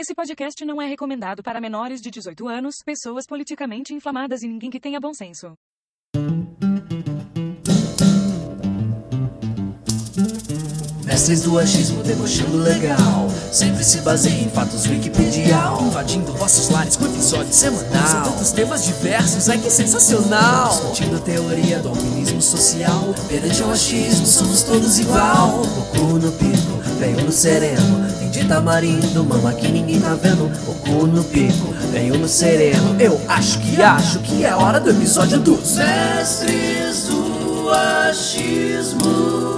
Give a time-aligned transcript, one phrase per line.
[0.00, 4.70] Esse podcast não é recomendado para menores de 18 anos, pessoas politicamente inflamadas e ninguém
[4.70, 5.56] que tenha bom senso.
[11.18, 13.28] Mestres do achismo debochando legal.
[13.50, 15.82] Sempre se baseia em fatos wikipedial.
[15.82, 18.06] Invadindo vossos lares com episódio semanal.
[18.06, 20.68] São tantos temas diversos, ai que sensacional.
[20.68, 23.12] Discutindo a teoria do alpinismo social.
[23.26, 25.60] Perante ao achismo, somos todos igual.
[25.62, 28.06] O cu no pico, veio no sereno.
[28.20, 30.44] Tem de tamarindo, mama que ninguém tá vendo.
[30.68, 32.94] O cu no pico, veio no sereno.
[33.00, 39.57] Eu acho que acho que é hora do episódio dos Mestres do Achismo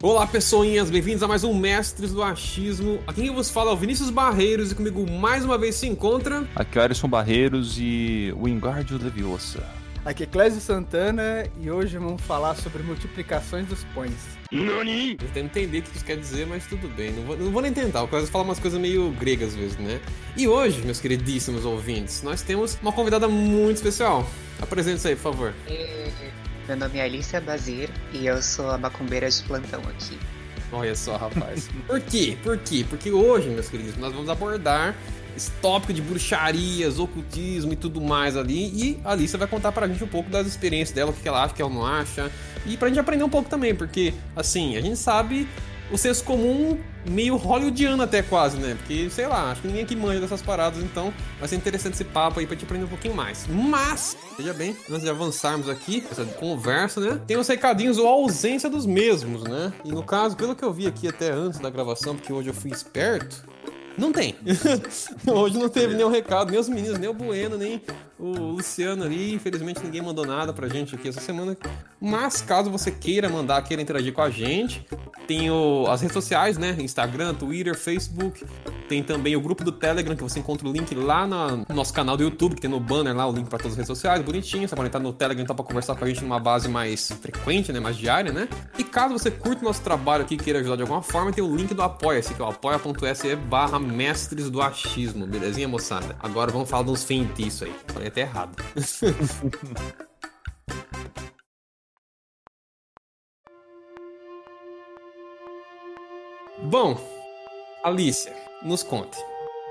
[0.00, 3.02] Olá, pessoinhas, bem-vindos a mais um Mestres do Achismo.
[3.04, 6.46] Aqui quem vos fala é o Vinícius Barreiros e comigo mais uma vez se encontra.
[6.54, 9.66] Aqui é o Alisson Barreiros e o Wingardio Leviosa.
[10.04, 14.14] Aqui é Clésio Santana e hoje vamos falar sobre multiplicações dos pões.
[14.52, 15.16] Nani?
[15.20, 17.10] Eu tento entender o que isso quer dizer, mas tudo bem.
[17.10, 18.04] Não vou, não vou nem tentar.
[18.04, 20.00] O Clésio fala umas coisas meio gregas às vezes, né?
[20.36, 24.24] E hoje, meus queridíssimos ouvintes, nós temos uma convidada muito especial.
[24.62, 25.54] Apresente-se aí, por favor.
[26.68, 30.18] Meu nome é Alicia Bazir e eu sou a macumbeira de plantão aqui.
[30.70, 31.66] Olha só, rapaz.
[31.88, 32.36] Por quê?
[32.42, 32.84] Por quê?
[32.86, 34.94] Porque hoje, meus queridos, nós vamos abordar
[35.34, 38.66] esse tópico de bruxarias, ocultismo e tudo mais ali.
[38.66, 41.42] E a Alicia vai contar pra gente um pouco das experiências dela, o que ela
[41.42, 42.30] acha, o que ela não acha.
[42.66, 45.48] E pra gente aprender um pouco também, porque, assim, a gente sabe
[45.90, 48.76] o senso comum meio hollywoodiano até quase, né?
[48.78, 52.04] Porque, sei lá, acho que ninguém aqui manja dessas paradas, então vai ser interessante esse
[52.04, 53.46] papo aí pra te aprender um pouquinho mais.
[53.48, 57.20] Mas, veja bem, antes de avançarmos aqui, essa conversa, né?
[57.26, 59.72] Tem os recadinhos ou a ausência dos mesmos, né?
[59.84, 62.54] E no caso, pelo que eu vi aqui até antes da gravação, porque hoje eu
[62.54, 63.44] fui esperto,
[63.98, 64.34] não tem.
[65.26, 67.82] Hoje não teve nenhum recado, nem os meninos, nem o Bueno, nem
[68.18, 69.34] o Luciano ali.
[69.34, 71.56] Infelizmente ninguém mandou nada pra gente aqui essa semana.
[72.00, 74.86] Mas caso você queira mandar, queira interagir com a gente,
[75.26, 76.76] tem o, as redes sociais, né?
[76.78, 78.44] Instagram, Twitter, Facebook.
[78.88, 82.16] Tem também o grupo do Telegram, que você encontra o link lá no nosso canal
[82.16, 84.66] do YouTube, que tem no banner lá o link para todas as redes sociais, bonitinho.
[84.66, 87.70] Você pode entrar no Telegram então, para conversar com a gente numa base mais frequente,
[87.70, 87.80] né?
[87.80, 88.48] Mais diária, né?
[88.78, 91.44] E caso você curta o nosso trabalho aqui e queira ajudar de alguma forma, tem
[91.44, 96.16] o link do Apoia-se, que é o apoia.se barra mestres do achismo, belezinha, moçada?
[96.20, 97.74] Agora vamos falar uns feitiços aí.
[97.88, 98.56] Falei até errado.
[106.60, 107.17] Bom,
[107.82, 109.16] Alicia, nos conte.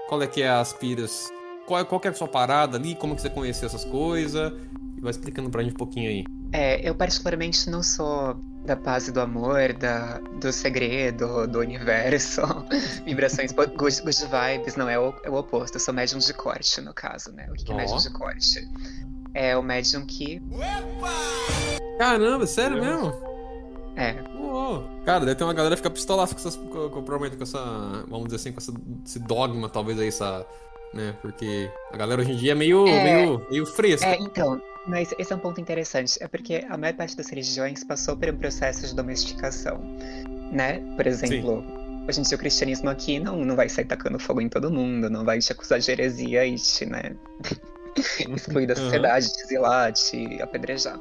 [0.08, 1.28] Qual é que é as piras?
[1.66, 2.96] Qual, é, qual que é a sua parada ali?
[2.96, 4.54] Como que você conheceu essas coisas?
[4.96, 6.24] E vai explicando pra gente um pouquinho aí.
[6.54, 8.36] É, eu particularmente não sou
[8.66, 12.42] da paz e do amor, da, do segredo, do universo,
[13.06, 16.82] vibrações, good, good vibes, não, é o, é o oposto, eu sou médium de corte,
[16.82, 17.48] no caso, né?
[17.50, 18.68] O que, que é médium de corte?
[19.34, 20.42] É o médium que...
[21.98, 23.14] Caramba, sério mesmo?
[23.96, 24.16] É,
[25.06, 26.56] Cara, deve ter uma galera que fica pistolaça com essas.
[26.56, 27.60] Com, com, provavelmente com essa.
[28.08, 28.74] Vamos dizer assim, com essa,
[29.06, 30.46] esse dogma, talvez aí, essa.
[30.94, 31.14] Né?
[31.22, 32.88] Porque a galera hoje em dia é meio.
[32.88, 33.04] É.
[33.04, 34.08] meio, meio fresca.
[34.08, 37.84] é, então, mas esse é um ponto interessante, é porque a maior parte das religiões
[37.84, 39.80] passou por um processo de domesticação,
[40.52, 40.80] né?
[40.96, 41.64] Por exemplo...
[42.10, 45.10] Hoje em dia o cristianismo aqui não, não vai sair tacando fogo em todo mundo,
[45.10, 47.14] não vai te acusar de heresia e te, né,
[48.34, 48.80] excluir da Uhum.
[48.80, 50.98] sociedade, te exilar, te apedrejar.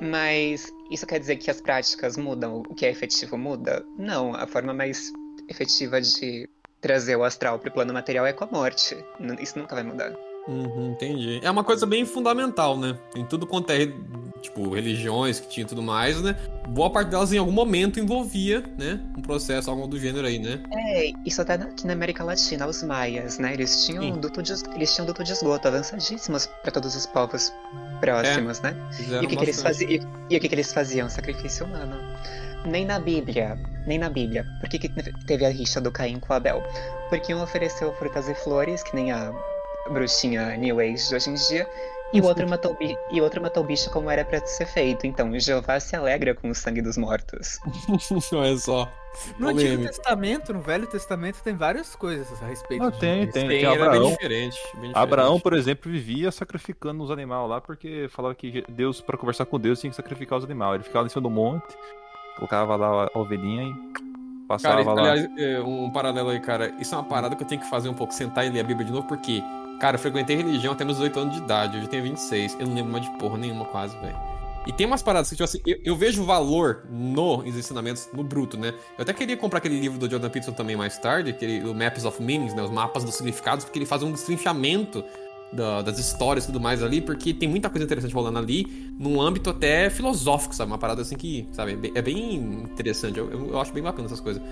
[0.00, 3.84] Mas isso quer dizer que as práticas mudam, o que é efetivo muda?
[3.98, 5.12] Não, a forma mais
[5.48, 6.48] efetiva de
[6.80, 8.96] trazer o astral pro plano material é com a morte.
[9.40, 10.12] Isso nunca vai mudar.
[10.48, 11.40] Uhum, entendi.
[11.42, 12.96] É uma coisa bem fundamental, né?
[13.16, 13.92] Em tudo quanto é,
[14.40, 16.36] tipo, religiões que tinha e tudo mais, né?
[16.68, 19.00] Boa parte delas em algum momento envolvia, né?
[19.16, 20.60] Um processo, algo do gênero aí, né?
[20.72, 23.54] É, isso até aqui na América Latina, os maias, né?
[23.54, 24.12] Eles tinham Sim.
[24.12, 27.52] um duto de, eles tinham duto de esgoto avançadíssimos para todos os povos
[28.00, 28.76] próximos, né?
[28.92, 29.90] Fizeram E o que, que eles faziam?
[29.90, 31.08] E, e o que, que eles faziam?
[31.08, 31.96] Sacrifício humano.
[32.64, 34.46] Nem na Bíblia, nem na Bíblia.
[34.60, 34.88] Por que, que
[35.24, 36.62] teve a rixa do Caim com Abel?
[37.08, 39.32] Porque um ofereceu frutas e flores, que nem a
[39.90, 41.68] bruxinha New Age de hoje em dia,
[42.12, 42.76] e o outro matou,
[43.10, 45.06] e outro matou o bicho como era pra ser feito.
[45.06, 47.58] Então, Jeová se alegra com o sangue dos mortos.
[48.32, 48.88] Olha só.
[49.38, 49.88] No Antigo Polêmica.
[49.88, 53.00] Testamento, no Velho Testamento, tem várias coisas a respeito Não, disso.
[53.00, 53.32] tem, tem.
[53.32, 54.10] Tem, Tem era bem Abraão.
[54.10, 54.54] diferente.
[54.62, 54.92] bem diferente.
[54.96, 59.58] Abraão, por exemplo, vivia sacrificando os animais lá, porque falava que Deus, para conversar com
[59.58, 60.74] Deus, tinha que sacrificar os animais.
[60.76, 61.64] Ele ficava em cima do monte,
[62.36, 65.00] colocava lá a ovelhinha e passava Cara, lá.
[65.12, 66.68] aliás, é, um paralelo aí, cara.
[66.78, 68.64] Isso é uma parada que eu tenho que fazer um pouco, sentar e ler a
[68.64, 69.42] Bíblia de novo, porque,
[69.80, 71.76] cara, eu frequentei religião até meus 18 anos de idade.
[71.76, 72.56] Hoje eu tenho 26.
[72.58, 74.16] Eu não lembro mais de porra nenhuma, quase, velho.
[74.66, 78.58] E tem umas paradas que, tipo assim, eu, eu vejo valor nos ensinamentos, no bruto,
[78.58, 78.74] né?
[78.98, 82.04] Eu até queria comprar aquele livro do Jordan Peterson também mais tarde, aquele, o Maps
[82.04, 82.62] of Meanings, né?
[82.62, 85.04] Os mapas dos significados, porque ele faz um destrinchamento
[85.56, 89.20] da- das histórias e tudo mais ali, porque tem muita coisa interessante rolando ali, num
[89.20, 90.70] âmbito até filosófico, sabe?
[90.70, 92.32] Uma parada assim que, sabe, é bem, é
[92.64, 93.18] interessante.
[93.18, 94.42] Eu, eu- eu acho bem bacana essas coisas.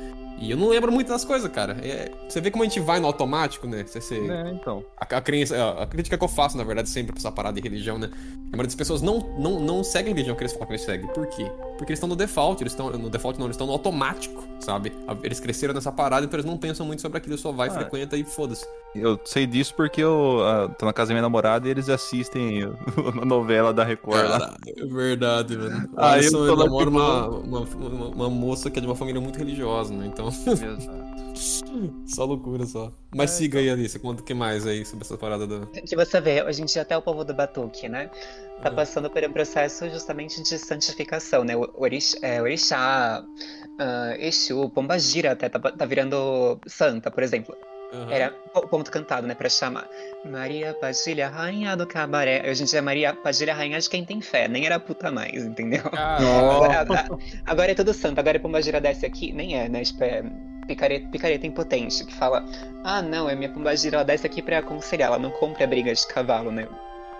[0.40, 1.74] E eu não lembro muito das coisas, cara.
[1.80, 3.84] É- você vê como a gente vai no automático, né?
[3.86, 4.84] Você, você- É, então.
[4.98, 7.54] a, a, crença, a, a crítica que eu faço, na verdade, sempre pra essa parada
[7.60, 8.08] de religião, né?
[8.12, 10.84] A maioria das pessoas não, não, não seguem a religião que eles falam que eles
[10.84, 11.06] seguem.
[11.08, 11.48] Por quê?
[11.76, 12.88] Porque eles estão no default, eles estão.
[12.90, 14.92] No default não, eles estão no automático, sabe?
[15.22, 17.72] Eles cresceram nessa parada, então eles não pensam muito sobre aquilo, só vai, Ah.
[17.72, 18.64] frequenta e foda-se.
[18.94, 22.62] Eu sei disso porque eu ah, tô na casa da minha namorada e eles assistem
[23.20, 24.54] a novela da Record lá.
[24.68, 25.88] É verdade, mano.
[25.92, 29.20] O Ah, eu namora tipo- uma, uma, uma, uma moça que é de uma família
[29.20, 30.06] muito religiosa, né?
[30.06, 31.04] Então, Exato.
[31.34, 32.92] Só loucura só.
[33.14, 35.66] Mas É, siga aí, Alice, conta o que mais aí sobre essa parada do.
[35.68, 38.10] Que você vê, hoje em dia até o povo do Batuque, né?
[38.62, 41.56] Tá passando por um processo justamente de santificação, né?
[41.56, 43.22] O orix, é, orixá,
[43.78, 47.54] ah, Exu, Pombagira até tá, tá virando santa, por exemplo.
[47.92, 48.10] Aham.
[48.10, 49.88] Era po- ponto cantado, né, pra chamar.
[50.24, 52.42] Maria Padilha, rainha do cabaré.
[52.50, 54.48] Hoje em dia é Maria Padilha, rainha de quem tem fé.
[54.48, 55.82] Nem era puta mais, entendeu?
[55.84, 56.26] Caralho.
[56.74, 57.08] Agora,
[57.46, 58.18] agora é tudo santo.
[58.18, 59.32] Agora é Pombagira desce aqui.
[59.32, 59.84] Nem é, né?
[59.84, 60.24] Tipo, é
[60.66, 62.04] picareta, picareta impotente.
[62.04, 62.44] Que fala,
[62.82, 65.08] ah, não, é minha Pombagira, ela desce aqui pra aconselhar.
[65.08, 66.66] Ela não compra a briga de cavalo, né?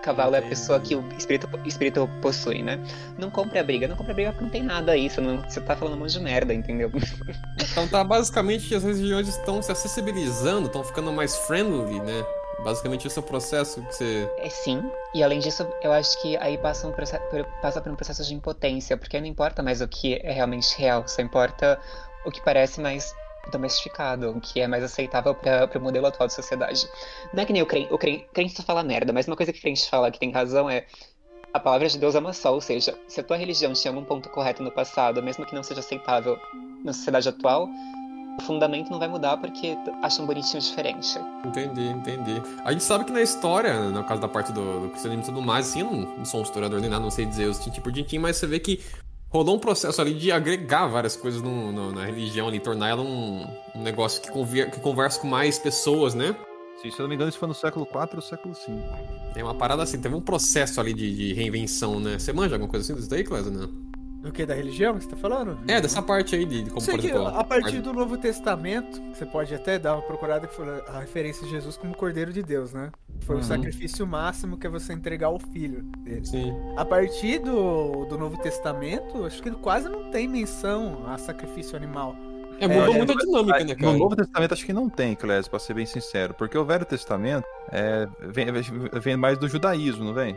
[0.03, 2.79] Cavalo é a pessoa que o espírito, espírito possui, né?
[3.17, 3.87] Não compre a briga.
[3.87, 5.09] Não compre a briga porque não tem nada aí.
[5.09, 6.91] Você, não, você tá falando um monte de merda, entendeu?
[7.71, 12.23] Então tá basicamente que as religiões estão se acessibilizando, estão ficando mais friendly, né?
[12.63, 14.29] Basicamente esse é o processo que você.
[14.37, 14.81] É sim.
[15.13, 18.23] E além disso, eu acho que aí passa, um proce- por, passa por um processo
[18.23, 21.77] de impotência, porque não importa mais o que é realmente real, só importa
[22.25, 23.13] o que parece mais
[23.51, 26.87] domestificado, o que é mais aceitável para o modelo atual de sociedade.
[27.33, 29.59] Não é que nem o crente, o crente, só fala merda, mas uma coisa que
[29.59, 30.85] o crente fala que tem razão é
[31.53, 34.03] a palavra de Deus é uma só, ou seja, se a tua religião tinha algum
[34.03, 36.37] ponto correto no passado, mesmo que não seja aceitável
[36.83, 37.69] na sociedade atual,
[38.37, 41.17] o fundamento não vai mudar porque acham bonitinho diferente.
[41.45, 42.41] Entendi, entendi.
[42.65, 45.41] A gente sabe que na história, no caso da parte do, do cristianismo e tudo
[45.41, 47.79] mais, assim, eu não, não sou um historiador nem nada, não sei dizer os tintim
[47.79, 48.81] por tintim, mas você vê que
[49.35, 53.01] rolou um processo ali de agregar várias coisas no- no- na religião ali, tornar ela
[53.01, 53.45] um,
[53.75, 56.35] um negócio que, conver, que conversa com mais pessoas, né?
[56.81, 58.73] Se eu não me engano, isso foi no século IV ou século V.
[59.35, 62.19] É uma parada assim, teve um processo ali de, de reinvenção, né?
[62.19, 63.69] Você manja alguma coisa assim disso daí, Clésia, não?
[64.25, 64.43] Do que?
[64.45, 65.59] Da religião que você tá falando?
[65.67, 68.99] É, dessa parte aí de, de como, Sei por que a partir do Novo Testamento,
[69.13, 72.41] você pode até dar uma procurada que foi a referência de Jesus como Cordeiro de
[72.41, 72.89] Deus, né?
[73.21, 73.41] Foi Uhum.
[73.41, 76.25] o sacrifício máximo que é você entregar o filho dele.
[76.25, 76.51] Sim.
[76.75, 82.15] A partir do, do Novo Testamento, acho que quase não tem menção a sacrifício animal.
[82.59, 83.97] É, mudou É, muito a dinâmica, né, No cara?
[83.97, 86.33] Novo Testamento acho que não tem, Clésio, pra ser bem sincero.
[86.33, 88.47] Porque o Velho Testamento é, vem,
[89.01, 90.35] vem mais do judaísmo, não vem?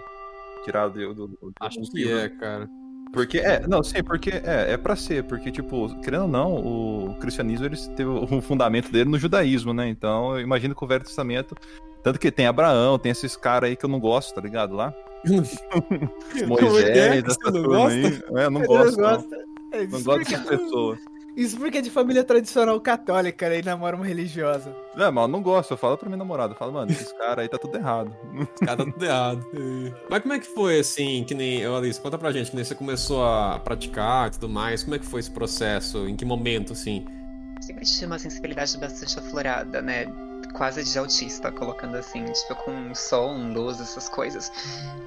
[0.65, 2.21] Tirado do, do, do- Acho dos que livros.
[2.25, 2.69] é, cara.
[3.13, 7.17] Porque, é, não, sim, porque é, é pra ser, porque, tipo, querendo ou não, o
[7.21, 9.89] cristianismo ele teve o fundamento dele no judaísmo, né?
[9.89, 11.55] Então, eu imagino que o Velho Testamento.
[12.03, 14.75] Tanto que tem Abraão, tem esses caras aí que eu não gosto, tá ligado?
[14.75, 14.95] Lá.
[15.27, 16.47] Como é que é?
[16.47, 17.95] Moisés, Você não gosta?
[17.95, 18.23] aí.
[18.37, 18.97] É, eu não Ele gosto.
[19.01, 19.37] Não, gosta.
[19.73, 20.99] É, não gosto dessas pessoas.
[21.39, 24.75] Isso porque é de família tradicional católica né, e namora uma religiosa.
[24.97, 25.71] Não, mas eu não gosto.
[25.71, 28.13] Eu falo pra minha namorada, eu falo, mano, esses caras aí tá tudo errado.
[28.35, 29.47] Os caras tá tudo errado.
[29.55, 29.93] É.
[30.11, 31.65] Mas como é que foi, assim, que nem...
[31.65, 34.83] Ô, Alice, conta pra gente, que nem você começou a praticar e tudo mais.
[34.83, 36.09] Como é que foi esse processo?
[36.09, 37.07] Em que momento, assim?
[37.61, 40.07] Sempre tive uma sensibilidade bastante aflorada, né?
[40.55, 44.51] Quase de autista, colocando assim, tipo, com som, luz, essas coisas.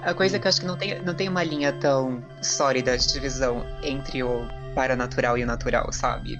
[0.02, 2.98] A coisa é que eu acho que não tem, não tem uma linha tão sólida
[2.98, 6.38] de divisão entre o paranatural e o natural, sabe?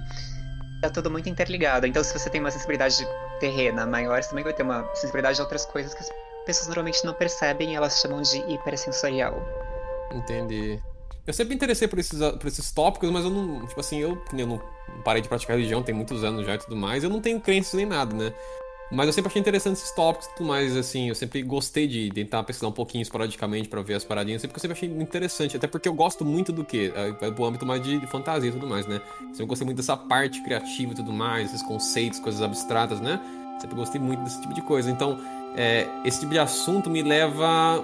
[0.80, 1.86] Tá tudo muito interligado.
[1.86, 3.06] Então, se você tem uma sensibilidade
[3.38, 6.10] terrena maior, você também vai ter uma sensibilidade de outras coisas que as
[6.44, 9.40] pessoas normalmente não percebem e elas chamam de hipersensorial.
[10.12, 10.80] Entendi.
[11.24, 13.64] Eu sempre me interessei por esses, por esses tópicos, mas eu não.
[13.66, 14.60] Tipo assim, eu, eu não
[15.04, 17.74] parei de praticar religião, tem muitos anos já e tudo mais, eu não tenho crenças
[17.74, 18.34] nem nada, né?
[18.92, 22.10] Mas eu sempre achei interessante esses tópicos e tudo mais, assim, eu sempre gostei de
[22.10, 25.56] tentar pesquisar um pouquinho esporadicamente pra ver as paradinhas, sempre que eu sempre achei interessante,
[25.56, 26.92] até porque eu gosto muito do que?
[27.18, 29.00] Vai pro âmbito mais de, de fantasia e tudo mais, né?
[29.30, 33.18] Sempre gostei muito dessa parte criativa e tudo mais, esses conceitos, coisas abstratas, né?
[33.58, 34.90] Sempre gostei muito desse tipo de coisa.
[34.90, 35.18] Então,
[35.56, 37.82] é, esse tipo de assunto me leva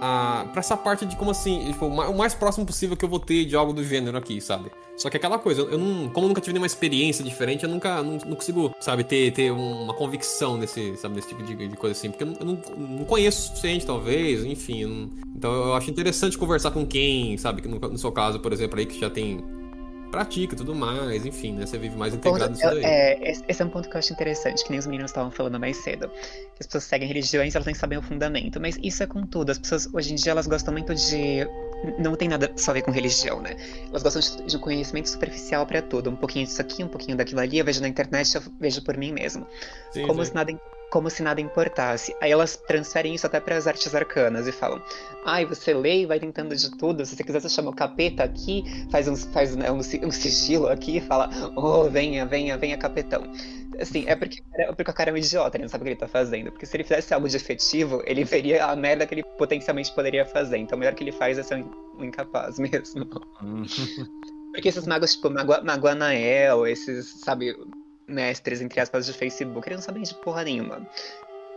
[0.00, 3.04] a, pra essa parte de como assim, tipo, o ma- o mais próximo possível que
[3.04, 4.70] eu vou ter de algo do gênero aqui, sabe?
[4.96, 8.02] Só que aquela coisa, eu não, como eu nunca tive nenhuma experiência diferente, eu nunca
[8.02, 11.98] não, não consigo, sabe, ter, ter uma convicção nesse, sabe, nesse tipo de, de coisa
[11.98, 15.10] assim, porque eu não, eu não, conheço o suficiente, talvez, enfim.
[15.34, 18.78] então eu acho interessante conversar com quem, sabe, que no, no seu caso, por exemplo,
[18.78, 19.42] aí que já tem
[20.14, 21.66] pratica e tudo mais, enfim, né?
[21.66, 22.84] Você vive mais integrado nisso Ponto- daí.
[22.84, 25.58] é, esse é um ponto que eu acho interessante, que nem os meninos estavam falando
[25.58, 26.08] mais cedo.
[26.08, 28.60] Que as pessoas seguem religiões, elas nem sabem o fundamento.
[28.60, 29.50] Mas isso é com tudo.
[29.50, 31.46] As pessoas, hoje em dia, elas gostam muito de.
[31.98, 33.56] Não tem nada só a ver com religião, né?
[33.88, 36.10] Elas gostam de, um conhecimento superficial pra tudo.
[36.10, 37.58] Um pouquinho disso aqui, um pouquinho daquilo ali.
[37.58, 39.46] Eu vejo na internet, eu vejo por mim mesmo.
[39.92, 40.30] Sim, como sim.
[40.30, 40.52] se nada,
[40.94, 42.14] como se nada importasse.
[42.20, 44.80] Aí elas transferem isso até para as artes arcanas e falam:
[45.24, 47.04] ai, você lê e vai tentando de tudo.
[47.04, 50.68] Se você quiser, você chama o capeta aqui, faz, uns, faz né, um, um sigilo
[50.68, 53.24] aqui e fala: oh, venha, venha, venha, capetão.
[53.80, 55.90] Assim, é porque, é porque o cara é um idiota, ele não sabe o que
[55.90, 56.52] ele tá fazendo.
[56.52, 60.24] Porque se ele fizesse algo de efetivo, ele veria a merda que ele potencialmente poderia
[60.24, 60.58] fazer.
[60.58, 61.56] Então o melhor que ele faz é ser
[61.98, 63.04] um incapaz mesmo.
[64.52, 67.52] Porque esses magos, tipo, Maguanael, esses, sabe,
[68.06, 70.86] mestres, entre aspas, de Facebook, eles não sabem de porra nenhuma.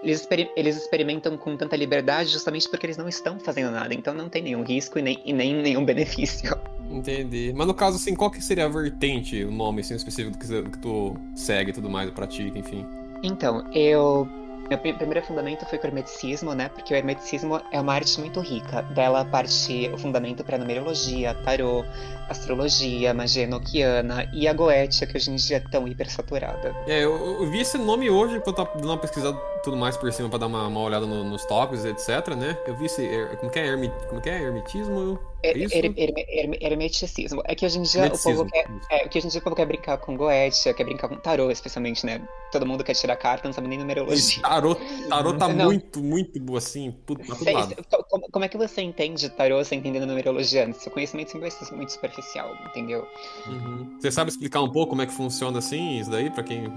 [0.03, 4.13] Eles, exper eles, experimentam com tanta liberdade justamente porque eles não estão fazendo nada, então
[4.13, 6.55] não tem nenhum risco e nem, e nem nenhum benefício.
[6.89, 7.51] Entendi.
[7.55, 10.77] Mas no caso, assim, qual que seria a vertente, o nome assim, específico que, que
[10.79, 12.85] tu segue e tudo mais, pratica, enfim?
[13.23, 14.27] Então, eu
[14.69, 16.69] meu primeiro fundamento foi com o hermeticismo, né?
[16.69, 18.81] Porque o hermeticismo é uma arte muito rica.
[18.81, 21.85] Dela parte o fundamento para numerologia, tarô,
[22.29, 26.75] astrologia, magia enoquiana e a goétia, que hoje em dia é tão hipersaturada.
[26.85, 29.97] É, eu, eu, vi esse nome hoje, quando eu tava dando uma pesquisada tudo mais
[29.97, 32.57] por cima para dar uma, uma olhada no, nos tópicos, etc, né?
[32.65, 33.05] Eu vi esse.
[33.37, 35.19] Como que é, hermi, como que é hermetismo?
[35.43, 35.75] É isso?
[35.75, 37.41] Her, her, her, hermeticismo.
[37.45, 38.67] É que hoje em dia o povo quer.
[38.89, 41.51] É, que hoje em dia o povo quer brincar com goétia, quer brincar com tarô,
[41.51, 42.21] especialmente, né?
[42.51, 44.41] Todo mundo quer tirar carta, não sabe nem numerologia.
[44.41, 44.75] Tarô,
[45.09, 45.65] tarô tá não.
[45.65, 47.75] muito, muito assim, tudo, pra todo lado.
[48.09, 50.71] Como, como, é que você entende tarô sem entender numerologia?
[50.73, 53.05] Seu conhecimento sempre vai ser muito superficial, entendeu?
[53.47, 53.97] Uhum.
[53.99, 56.67] Você sabe explicar um pouco como é que funciona assim, isso daí, pra quem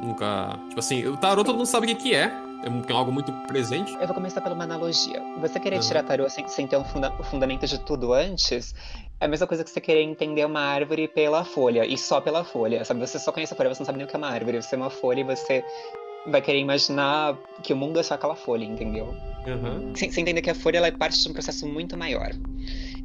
[0.00, 0.58] nunca.
[0.68, 2.32] Tipo assim, o tarô todo mundo sabe o que, que é.
[2.64, 3.92] É algo muito presente.
[3.94, 5.22] Eu vou começar pela uma analogia.
[5.40, 5.82] Você querer uhum.
[5.82, 8.74] tirar tarô sem, sem ter um funda o fundamento de tudo antes
[9.20, 12.44] é a mesma coisa que você querer entender uma árvore pela folha, e só pela
[12.44, 13.00] folha, sabe?
[13.00, 14.60] Você só conhece a folha, você não sabe nem o que é uma árvore.
[14.60, 15.64] Você é uma folha e você
[16.26, 19.14] vai querer imaginar que o mundo é só aquela folha, entendeu?
[19.46, 19.94] Uhum.
[19.94, 22.30] Sem, sem, entender que a folha ela é parte de um processo muito maior.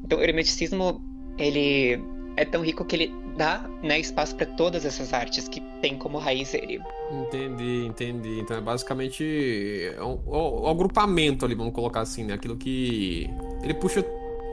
[0.03, 1.01] Então, o hermeticismo,
[1.37, 2.03] ele
[2.35, 6.17] é tão rico que ele dá né, espaço para todas essas artes que tem como
[6.17, 6.81] raiz ele.
[7.11, 8.39] Entendi, entendi.
[8.39, 9.23] Então é basicamente
[9.99, 12.33] um, um, um agrupamento ali, vamos colocar assim, né?
[12.33, 13.29] Aquilo que
[13.63, 14.05] ele puxa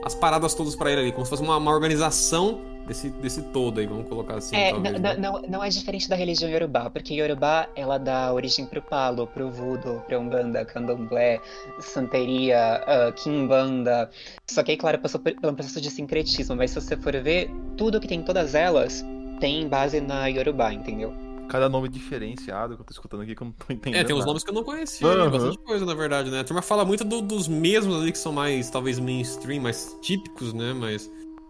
[0.03, 3.79] as paradas todas para ele ali, como se fosse uma, uma organização desse, desse todo
[3.79, 4.55] aí, vamos colocar assim.
[4.55, 5.17] É, talvez, não, né?
[5.17, 9.49] não, não é diferente da religião Yorubá, porque Yorubá ela dá origem pro Palo, pro
[9.49, 11.39] Voodoo, pro Umbanda, Candomblé,
[11.79, 14.09] Santeria, uh, Kimbanda.
[14.47, 17.49] Só que aí, claro, passou por, um processo de sincretismo, mas se você for ver,
[17.77, 19.05] tudo que tem todas elas
[19.39, 21.13] tem base na Yorubá, entendeu?
[21.49, 24.01] cada nome diferenciado que eu tô escutando aqui que eu não tô entendendo.
[24.01, 25.31] É, tem uns nomes que eu não conhecia, uhum.
[25.31, 26.41] bastante coisa, na verdade, né?
[26.41, 30.53] A turma fala muito do, dos mesmos ali que são mais, talvez, mainstream, mais típicos,
[30.53, 30.73] né?
[30.73, 31.09] Mas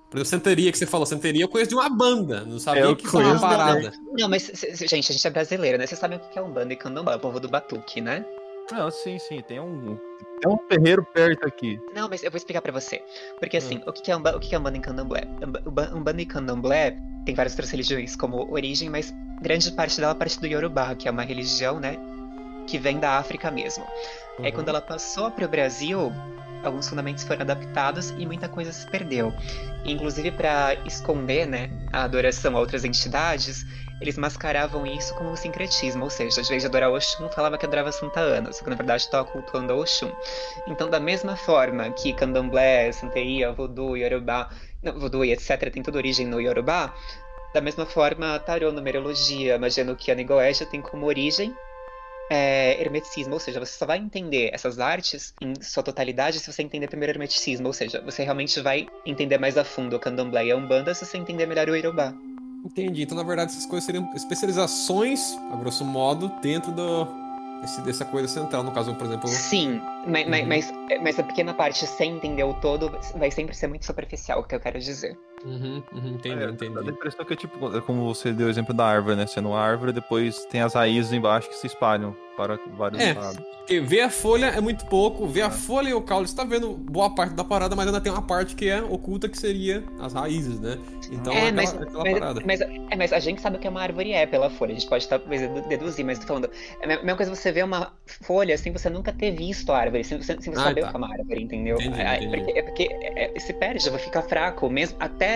[0.10, 2.96] por exemplo, Santeria que você falou, Santeria eu conheço de uma banda, não sabia é,
[2.96, 3.94] que isso é uma parada.
[4.18, 4.51] Não, mas,
[4.82, 5.86] gente, a gente é brasileiro, né?
[5.86, 8.25] Vocês sabem o que é um banda e candomblé, o povo do batuque, né?
[8.72, 9.98] Não, sim, sim, tem um,
[10.42, 11.80] tem um terreiro perto aqui.
[11.96, 13.01] Não, mas eu vou explicar pra você.
[13.39, 13.84] Porque assim, hum.
[13.88, 15.24] o que é um, o que é um banda em candomblé?
[15.94, 20.39] Um banda em candomblé tem várias outras religiões como origem, mas grande parte dela parte
[20.39, 21.98] do Yorubá, que é uma religião, né,
[22.66, 23.84] que vem da África mesmo.
[24.38, 24.46] Uhum.
[24.46, 26.12] Aí quando ela passou pro Brasil,
[26.63, 29.34] alguns fundamentos foram adaptados e muita coisa se perdeu.
[29.86, 33.66] Inclusive para esconder, né, a adoração a outras entidades,
[34.01, 37.66] eles mascaravam isso como um sincretismo, ou seja, de vez de adorar Oxum, falava que
[37.66, 40.12] adorava Santa Ana, só que na verdade estava cultuando Oxum.
[40.68, 44.50] Então, da mesma forma que Candomblé, Santeria, Voodoo, Yorubá,
[44.82, 45.72] não, e etc.
[45.72, 46.94] tem toda origem no Yorubá,
[47.54, 51.54] da mesma forma, Tarô, Numerologia, Magia Nukiana e Goetia tem como origem
[52.29, 56.62] é, hermeticismo, ou seja, você só vai entender essas artes em sua totalidade se você
[56.62, 60.51] entender primeiro hermeticismo, ou seja, você realmente vai entender mais a fundo o candomblé e
[60.51, 62.13] a umbanda se você entender melhor o Yorubá.
[62.63, 63.03] Entendi.
[63.03, 67.07] Então, na verdade, essas coisas seriam especializações, a grosso modo, dentro do,
[67.83, 69.27] dessa coisa central, no caso, por exemplo.
[69.27, 70.48] Sim, mas, uhum.
[70.48, 74.43] mas, mas, a pequena parte sem entender o todo vai sempre ser muito superficial, o
[74.43, 75.17] que eu quero dizer.
[75.46, 76.77] Uhum, uhum, entendi, é, entendi.
[76.77, 79.25] A impressão que é tipo, é como você deu o exemplo da árvore, né?
[79.25, 83.38] Sendo uma árvore, depois tem as raízes embaixo que se espalham para vários é, lados.
[83.69, 86.46] Porque ver a folha é muito pouco, ver a folha e o caule, você tá
[86.46, 89.84] vendo boa parte da parada, mas ainda tem uma parte que é oculta, que seria
[90.00, 90.77] as raízes, né?
[91.12, 92.41] Então é, é mas, aquela, mas, parada.
[92.46, 94.88] Mas, é, mas a gente sabe o que uma árvore é pela folha, a gente
[94.88, 96.50] pode talvez deduzir, mas tô falando,
[96.81, 97.91] é a mesma coisa você ver uma
[98.22, 100.88] folha sem você nunca ter visto a árvore, sem, sem, sem você ah, saber tá.
[100.88, 101.75] o que é uma árvore, entendeu?
[101.75, 102.38] Entendi, é, entendi.
[102.38, 105.28] Porque, é porque é, se perde, vai ficar fraco, mesmo até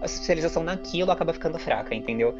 [0.00, 2.34] a especialização naquilo acaba ficando fraca, entendeu?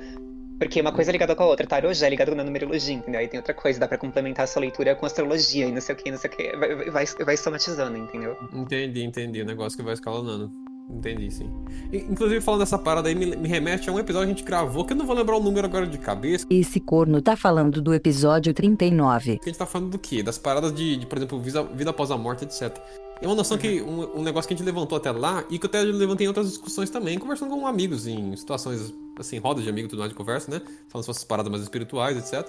[0.58, 1.66] Porque uma coisa é ligada com a outra.
[1.66, 3.20] Tarô já é ligado na numerologia, entendeu?
[3.20, 5.94] Aí tem outra coisa, dá pra complementar a sua leitura com astrologia e não sei
[5.94, 6.56] o que, não sei o que.
[6.56, 8.36] Vai, vai, vai somatizando, entendeu?
[8.52, 9.42] Entendi, entendi.
[9.42, 10.50] O negócio que vai escalonando.
[10.90, 11.50] Entendi, sim.
[11.92, 14.84] Inclusive, falando dessa parada aí, me, me, remete a um episódio que a gente gravou,
[14.84, 16.46] que eu não vou lembrar o número agora de cabeça.
[16.48, 19.38] Esse corno tá falando do episódio 39.
[19.38, 20.22] Que a gente tá falando do quê?
[20.22, 22.78] Das paradas de, de por exemplo, vida, vida após a morte, etc.
[23.20, 23.82] É uma noção que.
[23.82, 26.28] Um, um negócio que a gente levantou até lá e que eu até levantei em
[26.28, 30.10] outras discussões também, conversando com amigos em situações, assim, rodas de amigo e tudo mais
[30.10, 30.60] de conversa, né?
[30.88, 32.48] Falando sobre essas paradas mais espirituais, etc.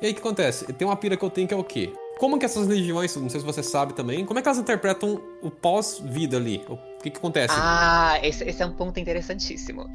[0.00, 0.72] E aí o que acontece?
[0.72, 1.92] Tem uma pira que eu tenho que é o quê?
[2.18, 5.20] Como que essas religiões, não sei se você sabe também, como é que elas interpretam
[5.40, 6.64] o pós-vida ali?
[6.68, 7.54] O que que acontece?
[7.56, 9.88] Ah, esse, esse é um ponto interessantíssimo.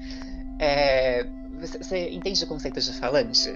[0.59, 1.25] É,
[1.59, 3.49] você, você entende o conceito de falange?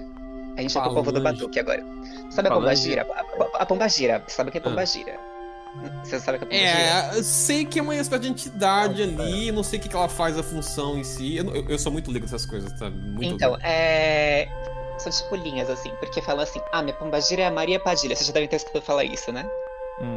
[0.56, 1.40] A gente vai pro povo do Falange.
[1.40, 1.84] Batuque agora.
[2.30, 2.82] Sabe a pomba Falange.
[2.82, 3.06] gira?
[3.10, 4.24] A, a, a pomba gira.
[4.26, 5.27] Sabe o que é pomba gira?
[6.02, 6.62] Você sabe o que é?
[6.64, 9.94] É, eu sei que é uma espécie de entidade ali, não sei o que que
[9.96, 11.36] ela faz a função em si.
[11.36, 12.90] Eu, eu- eu sou muito ligo nessas coisas, tá?
[12.90, 14.48] Muito Então, é.
[14.98, 18.16] São tipo linhas, assim, porque falam assim, ah, minha pombagira é a Maria Padilha.
[18.16, 19.48] Vocês já devem ter escutado falar isso, né?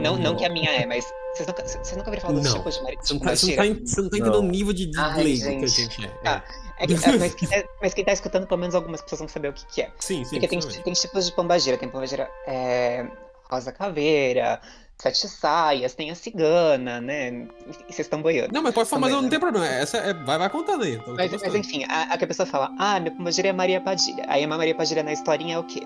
[0.02, 1.06] Não, não que a minha é, mas.
[1.34, 3.56] Vocês nunca, vocês nunca ouviram falar dos tipos de Maria de tá, você não pombagira?
[3.58, 6.06] tá, você não tá entendendo o nível de, de Ai, leigo que a gente.
[6.06, 6.08] é.
[6.24, 6.44] Tá.
[6.80, 9.28] É que- é, mas, quem tá, mas quem tá escutando, pelo menos algumas pessoas vão
[9.28, 9.92] saber o que, que é.
[10.00, 10.32] Sim, sim.
[10.32, 10.84] Porque tem, possivelmente.
[10.84, 11.78] tem tipos de pombagira.
[11.78, 13.06] Tem pombagira é,
[13.50, 14.60] rosa caveira,
[15.02, 17.48] sete saias, tem a cigana, né?
[17.90, 18.54] E vocês estão boiando.
[18.54, 19.30] Não, mas pode falar, mas não né?
[19.30, 19.66] tem problema.
[19.68, 21.00] Essa é, vai, vai contando aí.
[21.00, 23.82] Tô Mas, mas enfim, a, a que a pessoa fala, ah, minha pombagira é Maria
[23.82, 24.24] Padilha.
[24.28, 25.82] Aí a Maria Padilha na historinha é o quê?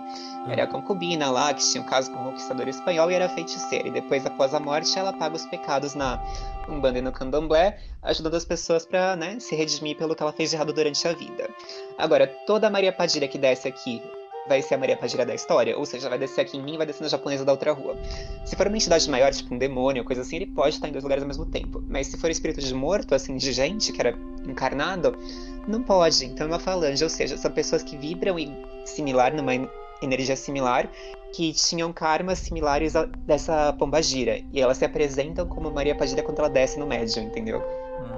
[0.50, 3.88] Era a concubina lá, que tinha um caso com um conquistador espanhol e era feiticeira.
[3.88, 6.22] E depois, após a morte, ela paga os pecados na
[6.68, 10.50] Umbanda e no Candomblé, ajudando as pessoas pra, né, se redimir pelo que ela fez
[10.50, 11.50] de errado durante a vida.
[11.98, 14.02] Agora, toda a Maria Padilha que desce aqui
[14.48, 16.78] vai ser a Maria Padilha da história, ou seja, vai descer aqui em mim e
[16.78, 17.98] vai descer na japonesa da outra rua.
[18.46, 21.04] Se for uma entidade maior, tipo um demônio, coisa assim, ele pode estar em dois
[21.04, 21.84] lugares ao mesmo tempo.
[21.88, 25.16] Mas se for espírito de morto, assim, de gente que era encarnado,
[25.68, 26.26] não pode.
[26.26, 28.52] Então é uma falange, ou seja, são pessoas que vibram e
[28.86, 29.70] similar numa en-
[30.02, 30.90] energia similar,
[31.34, 34.42] que tinham karmas similares a dessa pombagira.
[34.54, 37.62] E elas se apresentam como Maria Padilha quando ela desce no médium, entendeu?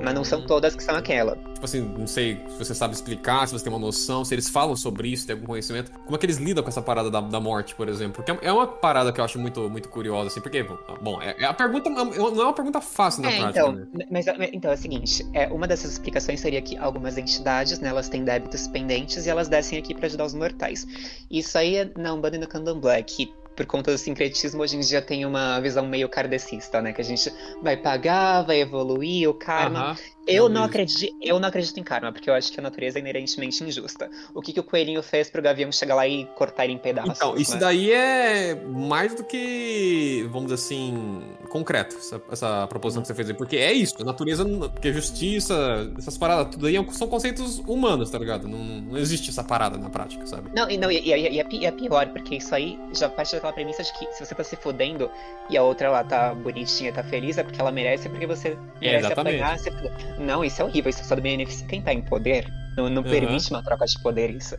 [0.01, 1.35] Mas não são todas que são aquela.
[1.35, 4.47] Tipo assim, não sei se você sabe explicar, se você tem uma noção, se eles
[4.47, 5.91] falam sobre isso, tem algum conhecimento.
[5.91, 8.23] Como é que eles lidam com essa parada da, da morte, por exemplo?
[8.23, 10.63] Porque é uma parada que eu acho muito, muito curiosa, assim, porque,
[11.01, 13.87] bom, é, é a pergunta não é uma pergunta fácil na É, prática, então, né?
[14.11, 17.89] mas, mas- então é o seguinte, é, uma dessas explicações seria que algumas entidades, né,
[17.89, 20.85] elas têm débitos pendentes e elas descem aqui pra ajudar os mortais.
[21.29, 24.79] Isso aí é na Umbanda e no Candomblé, que por conta do sincretismo hoje em
[24.79, 29.33] dia tem uma visão meio kardecista, né, que a gente vai pagar, vai evoluir, o
[29.33, 29.97] karma.
[30.27, 33.01] Eu não, acredito, eu não acredito em karma, porque eu acho que a natureza é
[33.01, 34.09] inerentemente injusta.
[34.33, 37.15] O que, que o coelhinho fez pro gavião chegar lá e cortar ele em pedaços?
[37.15, 37.59] Então, isso né?
[37.59, 43.29] daí é mais do que, vamos dizer assim, concreto, essa, essa proposição que você fez
[43.29, 43.35] aí.
[43.35, 48.09] Porque é isso, a natureza, porque justiça, essas paradas, tudo aí é são conceitos humanos,
[48.09, 48.47] tá ligado?
[48.47, 50.49] Não, não existe essa parada na prática, sabe?
[50.53, 53.33] Não, e, não, e, e- e é, pi- é pior, porque isso aí já parte
[53.33, 55.09] daquela premissa de que se você tá se fodendo
[55.49, 59.05] e a outra lá tá bonitinha, tá feliz, é porque ela merece, porque você merece
[59.05, 59.41] exatamente.
[59.41, 59.59] apanhar.
[59.59, 60.16] fuder.
[60.17, 62.47] Não, isso é horrível, isso só beneficia quem tá em poder.
[62.75, 63.11] Não, não Aham.
[63.11, 64.55] permite uma troca de poder isso.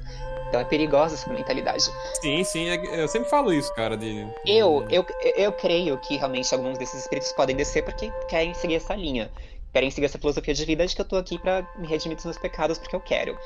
[0.49, 1.85] Então é perigosa essa mentalidade.
[2.23, 4.27] Sim, sim, é- eu sempre falo isso, cara, de...
[4.47, 5.05] Eu, eu,
[5.37, 9.31] eu creio que realmente alguns desses espíritos podem descer porque querem seguir essa linha.
[9.73, 12.25] Querem seguir essa filosofia de vida de que eu tô aqui pra me redimir dos
[12.25, 13.37] meus pecados porque eu quero.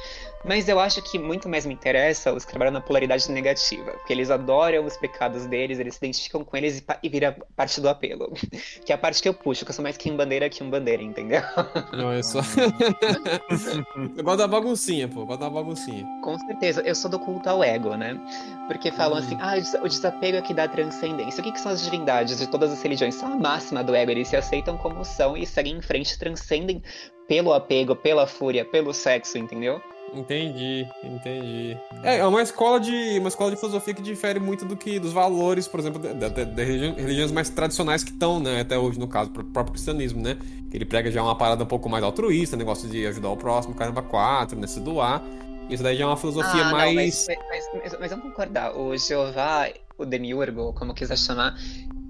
[0.45, 3.93] Mas eu acho que muito mais me interessa os que trabalham na polaridade negativa.
[3.93, 7.81] Porque eles adoram os pecados deles, eles se identificam com eles e, e vira parte
[7.81, 8.33] do apelo.
[8.85, 10.71] Que é a parte que eu puxo, que eu sou mais quem bandeira que um
[10.71, 11.41] bandeira, entendeu?
[11.93, 12.41] Não, é só...
[14.17, 16.05] eu gosto da baguncinha, pô, eu gosto da baguncinha.
[16.23, 18.19] Com certeza, eu sou do culto ao ego, né?
[18.67, 21.41] Porque falam assim, ah, o desapego é que dá transcendência.
[21.41, 23.15] O que, que são as divindades de todas as religiões?
[23.15, 26.83] São a máxima do ego, eles se aceitam como são e seguem em frente, transcendem
[27.29, 29.81] pelo apego, pela fúria, pelo sexo, entendeu?
[30.15, 31.77] Entendi, entendi.
[32.03, 35.11] É, é uma escola de uma escola de filosofia que difere muito do que dos
[35.13, 38.99] valores, por exemplo, da, da- da religi- religiões mais tradicionais que estão, né, até hoje
[38.99, 40.37] no caso, pro próprio cristianismo, né?
[40.71, 43.75] Que ele prega já uma parada um pouco mais altruísta, negócio de ajudar o próximo,
[43.75, 45.23] caramba, quatro, né, se doar.
[45.71, 48.77] Isso daí já é uma filosofia Ah, não, mais mas, mas, mas, mas vamos concordar,
[48.77, 51.55] o Jeová, o Demiurgo, como quiser chamar,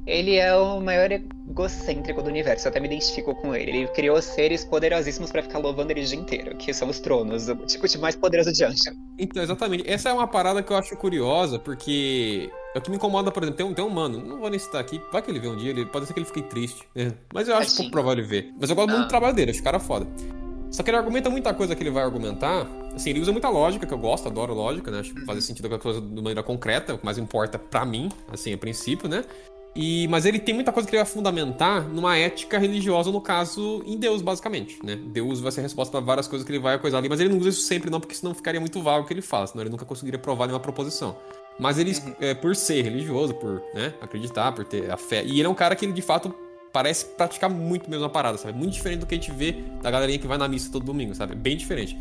[0.07, 3.71] ele é o maior egocêntrico do universo, eu até me identifico com ele.
[3.71, 7.49] Ele criou seres poderosíssimos pra ficar louvando ele o dia inteiro, que são os tronos,
[7.49, 8.93] o tipo de mais poderoso de Ansha.
[9.19, 9.89] Então, exatamente.
[9.89, 13.43] Essa é uma parada que eu acho curiosa, porque é o que me incomoda, por
[13.43, 15.49] exemplo, tem um, tem um mano, não vou nem citar aqui, vai que ele vê
[15.49, 17.13] um dia, ele, pode ser que ele fique triste, né?
[17.33, 17.77] Mas eu acho Tadinho.
[17.77, 18.53] pouco provável ele ver.
[18.61, 19.07] Mas eu gosto muito Ah.
[19.07, 20.07] do trabalho dele, acho cara foda.
[20.71, 22.67] Só que ele argumenta muita coisa que ele vai argumentar.
[22.95, 25.01] Assim, ele usa muita lógica, que eu gosto, adoro lógica, né?
[25.01, 27.85] Acho que fazer sentido com a coisa de maneira concreta, o que mais importa pra
[27.85, 29.23] mim, assim, a princípio, né?
[29.75, 33.83] E, mas ele tem muita coisa que ele vai fundamentar numa ética religiosa, no caso,
[33.87, 34.97] em Deus, basicamente, né?
[34.97, 37.31] Deus vai ser a resposta para várias coisas que ele vai coisar ali, mas ele
[37.31, 39.63] não usa isso sempre não, porque senão ficaria muito vago o que ele fala, senão
[39.63, 41.17] ele nunca conseguiria provar nenhuma proposição.
[41.59, 45.47] Mas ele, é, por ser religioso, por né, acreditar, por ter a fé, e ele
[45.47, 46.35] é um cara que ele, de fato,
[46.71, 48.57] parece praticar muito mesmo a parada, sabe?
[48.59, 51.15] Muito diferente do que a gente vê da galerinha que vai na missa todo domingo,
[51.15, 51.35] sabe?
[51.35, 51.97] Bem diferente.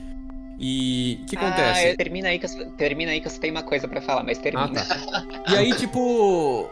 [0.60, 1.88] E o que acontece?
[1.88, 4.38] Ah, termina aí que eu, termina aí que eu tenho uma coisa pra falar, mas
[4.38, 4.86] Ah, termina.
[4.86, 5.26] tá.
[5.50, 6.70] E aí, tipo.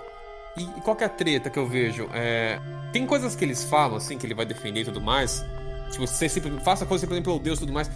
[0.57, 2.09] E, e qual que é a treta que eu vejo?
[2.13, 2.59] É,
[2.91, 5.45] tem coisas que eles falam, assim, que ele vai defender e tudo mais.
[5.91, 7.89] Tipo, você sempre faça coisa sempre pelo Deus e tudo mais.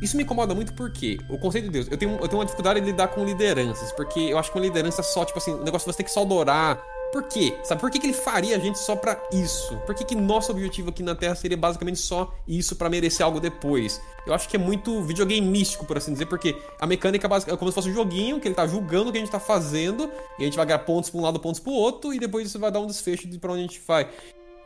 [0.00, 2.80] Isso me incomoda muito porque o conceito de Deus, eu tenho, eu tenho uma dificuldade
[2.80, 5.90] em lidar com lideranças, porque eu acho que uma liderança só, tipo assim, o negócio
[5.90, 6.82] você tem que só adorar.
[7.12, 7.58] Por quê?
[7.64, 9.76] Sabe, por que, que ele faria a gente só pra isso?
[9.78, 13.40] Por que, que nosso objetivo aqui na Terra seria basicamente só isso pra merecer algo
[13.40, 14.00] depois?
[14.24, 17.56] Eu acho que é muito videogame místico, por assim dizer, porque a mecânica é é
[17.56, 20.08] como se fosse um joguinho que ele tá julgando o que a gente tá fazendo,
[20.38, 22.58] e a gente vai ganhar pontos pra um lado, pontos pro outro, e depois isso
[22.60, 24.08] vai dar um desfecho de pra onde a gente vai.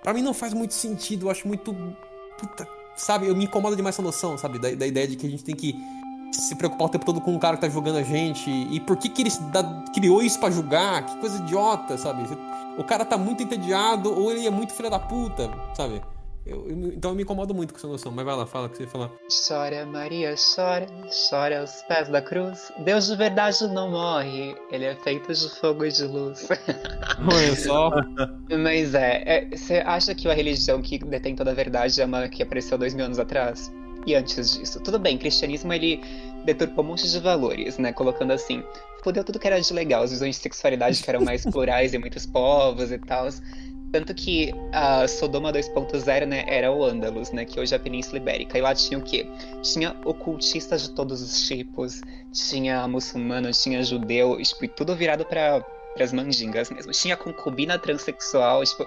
[0.02, 1.74] Pra mim não faz muito sentido, eu acho muito.
[2.38, 3.26] Puta, sabe?
[3.26, 4.58] Eu me incomoda demais essa noção, sabe?
[4.58, 5.74] Da, da ideia de que a gente tem que
[6.40, 8.50] se preocupar o tempo todo com um cara que tá julgando a gente.
[8.50, 9.30] E por que, que ele
[9.94, 11.04] criou isso pra julgar?
[11.06, 12.22] Que coisa idiota, sabe?
[12.78, 16.00] O cara tá muito entediado ou ele é muito filho da puta, sabe?
[16.46, 18.12] Eu- eu me- então eu me incomodo muito com essa noção.
[18.12, 19.10] Mas vai lá, fala o que você ia falar.
[19.48, 20.86] Chora, Maria, chora,
[21.30, 22.70] chora aos pés da cruz.
[22.84, 26.46] Deus de verdade não morre, ele é feito de fogo e de luz.
[27.32, 27.90] Olha só.
[28.62, 32.28] Mas é, é, você acha que a religião que detém toda a verdade é uma
[32.28, 33.72] que apareceu dois mil anos atrás?
[34.06, 34.80] E antes disso?
[34.80, 36.00] Tudo bem, cristianismo ele
[36.44, 37.92] deturpou um monte de valores, né?
[37.92, 38.62] Colocando assim,
[39.02, 41.98] fudeu tudo que era de legal, as visões de sexualidade que eram mais plurais em
[41.98, 43.28] muitos povos e tal.
[43.92, 48.16] Tanto que a Sodoma 2.0, né, era o Ândalos, né, que hoje é a Península
[48.16, 48.58] Ibérica.
[48.58, 49.24] E lá tinha o quê?
[49.62, 52.00] Tinha ocultistas de todos os tipos,
[52.32, 55.64] tinha muçulmano, tinha judeu, tipo, e tudo virado para
[56.00, 56.90] as mandingas mesmo.
[56.90, 58.84] Tinha concubina transexual, tipo,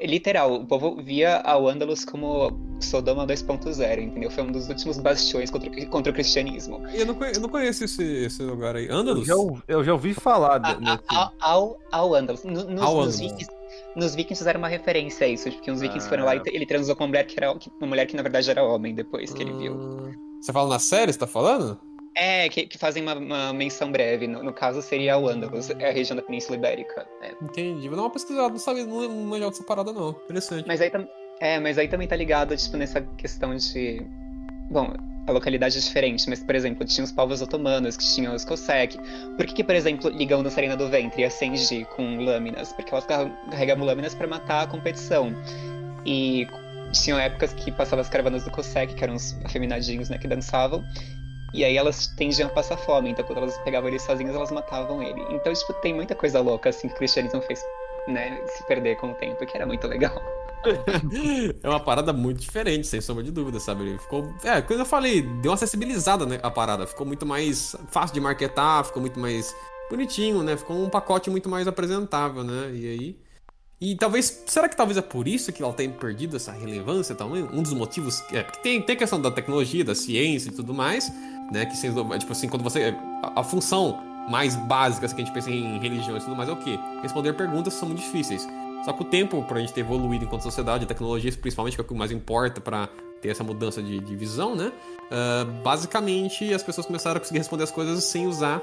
[0.00, 2.50] literal, o povo via ao Ândalos como
[2.80, 4.30] Sodoma 2.0, entendeu?
[4.30, 6.80] Foi um dos últimos bastiões contra, o- contra o cristianismo.
[6.94, 8.86] Eu não conheço, eu não conheço esse, esse lugar aí.
[8.86, 9.26] Eu Andalus?
[9.26, 11.02] já, ou- eu já ouvi falar A- nesse...
[11.08, 12.42] ao, ao, ao Ândalos.
[12.44, 13.50] No- nos, Ao nos vikings,
[13.96, 16.08] nos vikings fizeram uma referência a isso, porque uns vikings Ah.
[16.08, 18.50] foram lá e ele transou com uma mulher que era uma mulher que na verdade
[18.50, 19.74] era homem depois que ele viu.
[19.74, 21.78] Hum, Você fala na série, você tá falando?
[22.22, 24.26] É, que, que fazem uma, uma menção breve.
[24.26, 27.06] No, no caso seria o Ândalos, é a região da Península Ibérica.
[27.22, 27.32] é.
[27.42, 27.88] Entendi.
[27.88, 30.10] Vou dar uma pesquisada, não sabia, não manjava dessa parada, não.
[30.10, 30.68] Interessante.
[30.68, 30.92] Mas aí,
[31.40, 34.02] é, mas aí também tá ligado, tipo, nessa questão de.
[34.70, 34.92] Bom,
[35.26, 38.98] a localidade é diferente, mas, por exemplo, tinha os povos otomanos, que tinham os Cossack.
[39.36, 42.70] Por que, que, por exemplo, ligam no Sarina do Ventre e acende com lâminas?
[42.74, 45.32] Porque elas car- carregavam lâminas pra matar a competição.
[46.04, 46.46] E
[46.92, 50.84] tinham épocas que passavam as caravanas do Cossack, que eram os afeminadinhos, né, que dançavam.
[51.52, 55.02] E aí elas tendiam a passar fome, então quando elas pegavam ele sozinhas, elas matavam
[55.02, 55.20] ele.
[55.30, 57.64] Então, tipo, tem muita coisa louca, assim, que o cristianismo fez,
[58.06, 60.22] né, se perder com o tempo, que era muito legal.
[61.62, 63.98] É uma parada muito diferente, sem sombra de dúvida, sabe?
[63.98, 64.34] Ficou.
[64.44, 66.86] É, quando eu falei, deu uma acessibilizada né, a parada.
[66.86, 69.54] Ficou muito mais fácil de marketar, ficou muito mais
[69.90, 70.56] bonitinho, né?
[70.56, 72.70] Ficou um pacote muito mais apresentável, né?
[72.74, 73.16] E aí.
[73.80, 74.44] E talvez.
[74.46, 77.42] Será que talvez é por isso que ela tem perdido essa relevância também?
[77.44, 78.22] Um dos motivos.
[78.30, 81.10] É, porque tem, tem questão da tecnologia, da ciência e tudo mais,
[81.50, 81.66] né?
[81.66, 81.76] Que
[82.18, 82.94] tipo assim, quando você.
[83.22, 86.48] A, a função mais básica assim, que a gente pensa em religião e tudo mais
[86.48, 86.78] é o quê?
[87.02, 88.46] Responder perguntas são muito difíceis.
[88.84, 91.84] Só que o tempo pra gente ter evoluído enquanto sociedade, a tecnologia, principalmente, que é
[91.84, 92.88] o que mais importa pra
[93.20, 94.72] ter essa mudança de, de visão, né?
[95.10, 98.62] Ah, basicamente, as pessoas começaram a conseguir responder as coisas sem usar.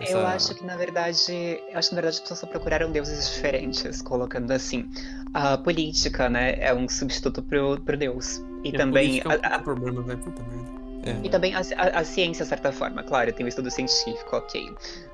[0.00, 2.92] essa- Eu acho que na verdade, eu acho que na verdade as pessoas só procuraram
[2.92, 4.88] deuses diferentes, colocando assim.
[5.34, 8.40] A política, né, é um substituto pro, pro deus.
[8.62, 10.16] E E a também política é um a, a- problema, né?
[10.16, 10.77] Puta merda.
[11.04, 11.16] É.
[11.26, 14.60] e também a, a- a ciência, de certa forma, claro, tem o estudo científico, ok.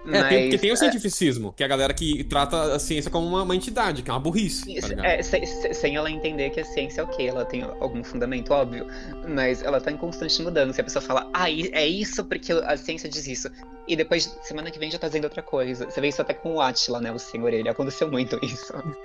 [0.07, 3.11] É, tem, porque Mas, tem o cientificismo, que é a galera que trata a ciência
[3.11, 4.81] como uma, uma entidade, que é uma burrice.
[4.81, 5.07] Tá?
[5.07, 8.53] É, se- se- sem ela entender que a ciência é ok, ela tem algum fundamento,
[8.53, 8.87] óbvio,
[9.29, 10.81] mas ela tá em constante mudança.
[10.81, 13.51] E a pessoa fala, ah, é isso porque a ciência diz isso.
[13.87, 15.85] E depois, semana que vem, já tá dizendo outra coisa.
[15.90, 17.68] Você vê isso até com o Atila, né, o senhor ele.
[17.68, 18.73] Aconteceu muito isso.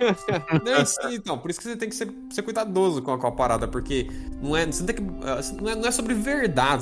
[0.64, 3.32] Não, então, por isso que você tem que ser, ser cuidadoso com a, com a
[3.32, 4.06] parada, porque
[4.40, 6.14] não é, você não, tem que, ah, não, é, não é sobre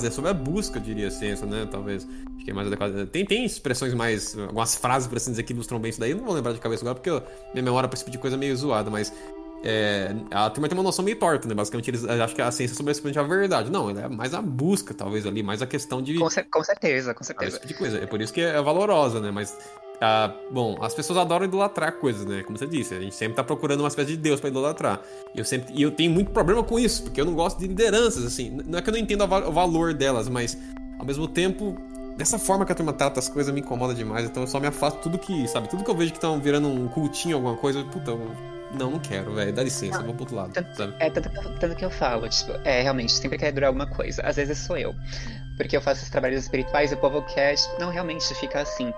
[0.05, 1.67] é sobre a busca, diria, a ciência, né?
[1.71, 2.07] Talvez.
[2.37, 3.07] Acho que é mais adequado.
[3.07, 4.37] Tem, tem expressões mais.
[4.39, 6.11] algumas frases, por assim dizer, que ilustram bem isso daí.
[6.13, 7.23] Eu não vou lembrar de cabeça agora, porque eu-
[7.53, 9.13] minha memória tipo de coisa é meio zoada, mas.
[9.65, 11.55] É, a turma tem uma noção meio torta, né?
[11.55, 13.71] Basicamente, eles acham que a ciência é sobre a verdade.
[13.73, 16.15] Não, é mais a busca, talvez, ali, mais a questão de.
[16.17, 17.57] Com, cer- com certeza, com certeza.
[17.59, 17.99] tipo de coisa.
[17.99, 19.33] É por isso que é valorosa, né?
[19.33, 19.57] Mas,
[20.01, 22.43] ah, bom, as pessoas adoram idolatrar coisas, né?
[22.45, 25.01] Como você disse, a gente sempre tá procurando uma espécie de Deus pra idolatrar.
[25.35, 27.67] E eu sempre, e eu tenho muito problema com isso, porque eu não gosto de
[27.67, 28.61] lideranças, assim.
[28.65, 30.57] Não é que eu não entendo o valor delas, mas,
[30.99, 31.77] ao mesmo tempo,
[32.17, 34.25] dessa forma que a turma trata as coisas me incomoda demais.
[34.25, 35.69] Então eu só me afasto tudo que, sabe?
[35.69, 38.31] Tudo que eu vejo que estão virando um cultinho, alguma coisa, puta, eu,
[38.73, 39.53] não, não quero, velho.
[39.53, 40.95] Dá licença, eu vou pro outro lado, sabe?
[40.99, 43.87] É, tanto que, eu, tanto que eu falo, tipo, é, realmente, sempre quer durar alguma
[43.87, 44.23] coisa.
[44.23, 44.95] Às vezes sou eu.
[45.57, 48.93] Porque eu faço esses trabalhos espirituais e o povo quer, tipo, não, realmente, fica assim.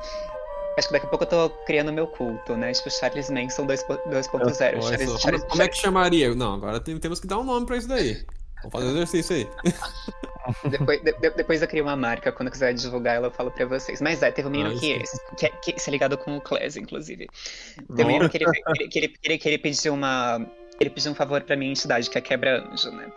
[0.80, 2.72] Acho que daqui a pouco eu tô criando meu culto, né?
[2.72, 4.00] Tipo, Charles Manson 2.0.
[4.08, 6.34] Olha Charles, como, Charles, como é que chamaria?
[6.34, 8.24] Não, agora tem- temos que dar um nome pra isso daí.
[8.62, 9.48] Vamos fazer um exercício aí.
[10.70, 13.50] Depois, de- de- depois eu crio uma marca, quando eu quiser divulgar ela eu falo
[13.50, 14.00] pra vocês.
[14.00, 14.98] Mas é, teve um menino Ah, que,
[15.36, 17.28] que, que, que é ligado com o Class, inclusive.
[17.76, 20.44] Teve um menino que ele, que ele, que ele, que ele, que ele pediu uma.
[20.80, 23.12] Ele pediu um favor pra minha entidade, que é Quebra Anjo, né?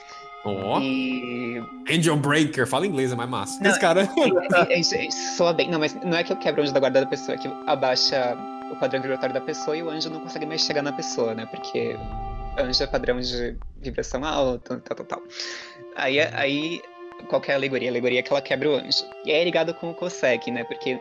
[0.46, 1.62] Ó, E.
[1.90, 3.64] Angel Breaker, fala inglês, é mais massa.
[3.64, 4.10] Não, Esse cara.
[4.68, 5.70] É, é, é, soa bem.
[5.70, 7.50] Não, mas não é que eu quebro o anjo da guarda da pessoa, é que
[7.66, 8.38] abaixa
[8.72, 11.46] o padrão vibratório da pessoa e o anjo não consegue mais chegar na pessoa, né?
[11.46, 11.96] Porque
[12.58, 15.24] anjo é padrão de vibração alta, tal, tal, tal.
[15.96, 16.82] Aí, aí
[17.28, 17.90] qual que é a alegoria?
[17.90, 19.06] A alegoria é que ela quebra o anjo.
[19.26, 20.64] E aí é ligado com o Kosek, né?
[20.66, 21.00] Porque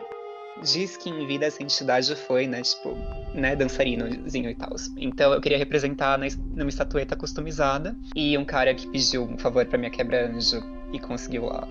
[0.61, 2.97] diz que em vida essa entidade foi, né, tipo,
[3.33, 4.75] né, dançarinozinho e tal.
[4.97, 9.65] Então eu queria representar na, numa estatueta customizada e um cara que pediu um favor
[9.65, 10.61] pra minha quebra-anjo
[10.91, 11.67] e conseguiu lá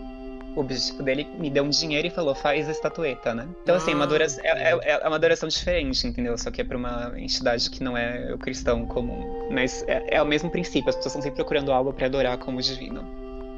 [0.54, 3.48] o objetivo dele me deu um dinheiro e falou, faz a estatueta, né?
[3.62, 6.36] Então, assim, uma Ah, adoração, é, é- é uma adoração diferente, entendeu?
[6.36, 9.48] Só que é pra uma entidade que não é o cristão comum.
[9.50, 12.60] Mas é, é o mesmo princípio, as pessoas estão sempre procurando algo pra adorar como
[12.60, 13.02] divino.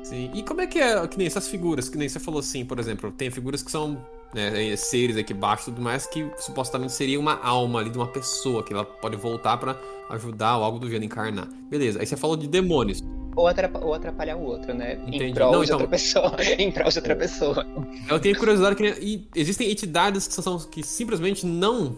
[0.05, 0.31] Sim.
[0.35, 2.79] E como é que é, que nem essas figuras, que nem você falou assim, por
[2.79, 3.99] exemplo, tem figuras que são
[4.35, 8.09] né, seres aqui embaixo e tudo mais, que supostamente seria uma alma ali de uma
[8.09, 9.79] pessoa, que ela pode voltar pra
[10.11, 11.49] ajudar ou algo do gênero encarnar.
[11.70, 13.03] Beleza, aí você falou de demônios.
[13.37, 14.94] Ou, atrapa- ou atrapalhar o outro, né?
[15.07, 15.33] Em Entendi.
[15.35, 16.37] prol Não, de então- outra pessoa.
[16.59, 17.66] em prol de outra pessoa.
[18.09, 21.97] Eu tenho curiosidade que e existem entidades que são que simplesmente não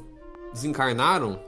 [0.53, 1.39] desencarnaram,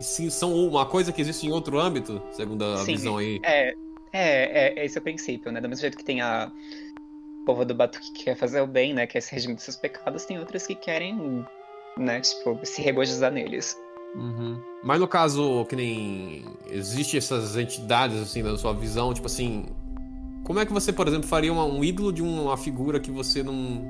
[0.00, 3.40] e sim são uma coisa que existe em outro âmbito, segundo a Sim, visão aí.
[3.42, 3.72] É,
[4.12, 5.60] é, é, esse é o princípio, né?
[5.60, 6.50] Do mesmo jeito que tem a
[7.48, 9.06] povo do Batuque que quer fazer o bem, né?
[9.06, 11.46] Quer se redimir dos seus pecados, tem outras que querem,
[11.96, 12.20] né?
[12.20, 13.74] Tipo, se regozijar neles.
[14.14, 14.60] Uhum.
[14.84, 19.64] Mas no caso, que nem existe essas entidades assim na sua visão, tipo assim,
[20.44, 23.42] como é que você, por exemplo, faria uma- um ídolo de uma figura que você
[23.42, 23.82] não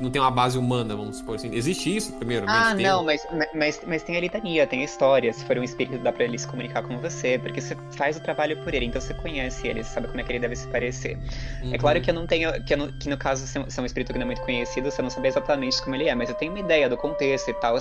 [0.00, 1.54] não tem uma base humana, vamos supor assim?
[1.54, 2.46] Existe isso primeiro?
[2.48, 5.32] Ah, tem- não, mas, mas, mas tem a litania, tem a história.
[5.32, 8.20] Se for um espírito, dá pra ele se comunicar com você, porque você faz o
[8.20, 10.66] trabalho por ele, então você conhece ele, você sabe como é que ele deve se
[10.68, 11.18] parecer.
[11.62, 11.74] Uhum.
[11.74, 12.50] É claro que eu não tenho.
[12.64, 14.24] Que, eu não- que no caso, se é um- se é um espírito que não
[14.24, 16.88] é muito conhecido, você não sabe exatamente como ele é, mas eu tenho uma ideia
[16.88, 17.76] do contexto e tal.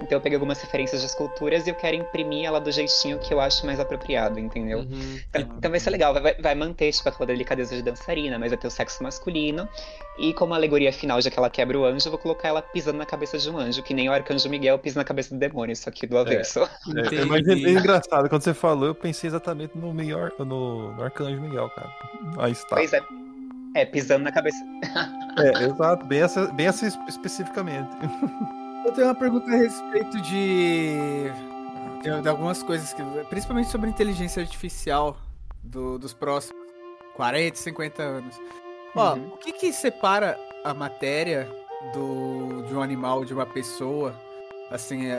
[0.00, 3.32] Então eu peguei algumas referências de esculturas e eu quero imprimir ela do jeitinho que
[3.32, 4.80] eu acho mais apropriado, entendeu?
[4.80, 5.20] Uhum.
[5.30, 8.58] Então, então vai ser legal, vai, vai manter tipo, aquela delicadeza de dançarina, mas vai
[8.58, 9.68] ter o sexo masculino.
[10.18, 12.98] E como alegoria final, já que ela quebra o anjo, eu vou colocar ela pisando
[12.98, 15.72] na cabeça de um anjo, que nem o arcanjo Miguel pisa na cabeça do demônio,
[15.72, 16.58] isso aqui do avesso.
[16.60, 16.68] É,
[17.06, 17.24] Entendi.
[17.26, 21.40] mas é bem engraçado, quando você falou, eu pensei exatamente no, Miguel, no, no Arcanjo
[21.40, 21.88] Miguel, cara.
[22.38, 22.74] Aí está.
[22.76, 23.00] Pois é.
[23.76, 24.58] É, pisando na cabeça.
[25.38, 27.88] É, exato, bem essa, bem essa es- especificamente.
[28.84, 31.30] Eu tenho uma pergunta a respeito de,
[32.02, 35.16] de, de algumas coisas, que, principalmente sobre inteligência artificial
[35.62, 36.60] do- dos próximos
[37.14, 38.36] 40, 50 anos.
[38.96, 39.28] Ó, Uhum.
[39.28, 41.48] o que que separa a matéria
[41.92, 44.14] do, de um animal, de uma pessoa?
[44.70, 45.18] Assim, é,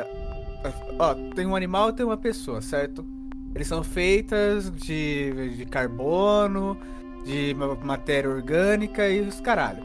[0.63, 3.06] é- ó, tem um animal e tem uma pessoa, certo?
[3.53, 6.77] Eles são feitas de, de carbono,
[7.23, 9.84] de ma- matéria orgânica e os caralho.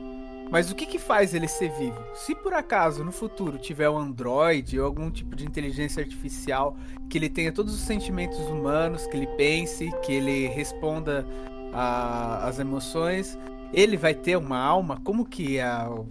[0.50, 1.98] Mas o que que faz ele ser vivo?
[2.14, 6.74] Se por acaso no futuro tiver um androide ou algum tipo de inteligência artificial
[7.10, 11.26] que ele tenha todos os sentimentos humanos, que ele pense, que ele responda
[11.72, 13.38] às emoções,
[13.72, 15.00] ele vai ter uma alma?
[15.04, 15.66] Como que é.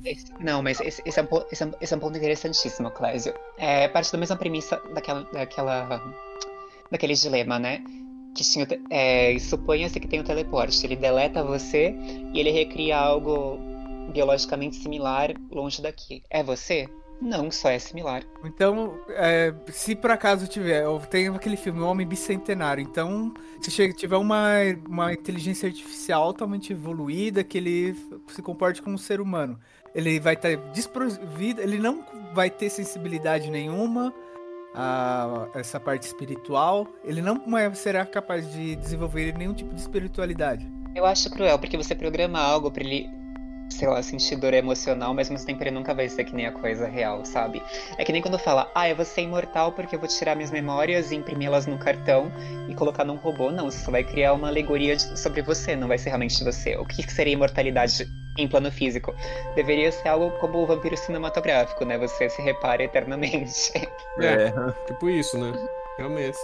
[0.05, 3.33] Esse- não, mas esse, é um, esse, é um, esse é um ponto interessantíssimo, Clésio.
[3.57, 6.01] É parte da mesma premissa daquela, daquela,
[6.91, 7.83] daquele dilema, né?
[8.35, 10.85] Que tinha, é, suponha-se que tem o teleporte.
[10.85, 11.95] Ele deleta você
[12.33, 13.57] e ele recria algo
[14.13, 16.23] biologicamente similar longe daqui.
[16.29, 16.87] É você?
[17.19, 18.23] Não, só é similar.
[18.43, 23.93] Então, é, se por acaso tiver, eu tenho aquele filme O Homem Bicentenário, então se
[23.93, 24.51] tiver uma,
[24.87, 27.95] uma inteligência artificial altamente evoluída, que ele
[28.27, 29.59] se comporte como um ser humano,
[29.95, 34.13] ele vai estar desprovido, ele não vai ter sensibilidade nenhuma
[34.75, 40.69] a essa parte espiritual, ele não é- será capaz de desenvolver nenhum tipo de espiritualidade.
[40.95, 43.09] Eu acho cruel, porque você programa algo pra ele,
[43.69, 46.45] sei lá, sentir dor emocional, mas ao mesmo tempo ele nunca vai ser que nem
[46.45, 47.61] a coisa real, sabe?
[47.97, 50.51] É que nem quando fala, ah, eu vou ser imortal porque eu vou tirar minhas
[50.51, 52.31] memórias e imprimi-las num cartão
[52.69, 53.51] e colocar num robô.
[53.51, 56.75] Não, só vai criar uma alegoria de- sobre você, não vai ser realmente você.
[56.77, 59.13] O que que seria imortalidade em plano físico?
[59.55, 61.97] Deveria ser algo como o vampiro cinematográfico, né?
[61.97, 63.71] Você se repara eternamente.
[64.19, 64.51] É,
[64.87, 65.53] tipo isso, né?
[65.95, 66.37] Realmente.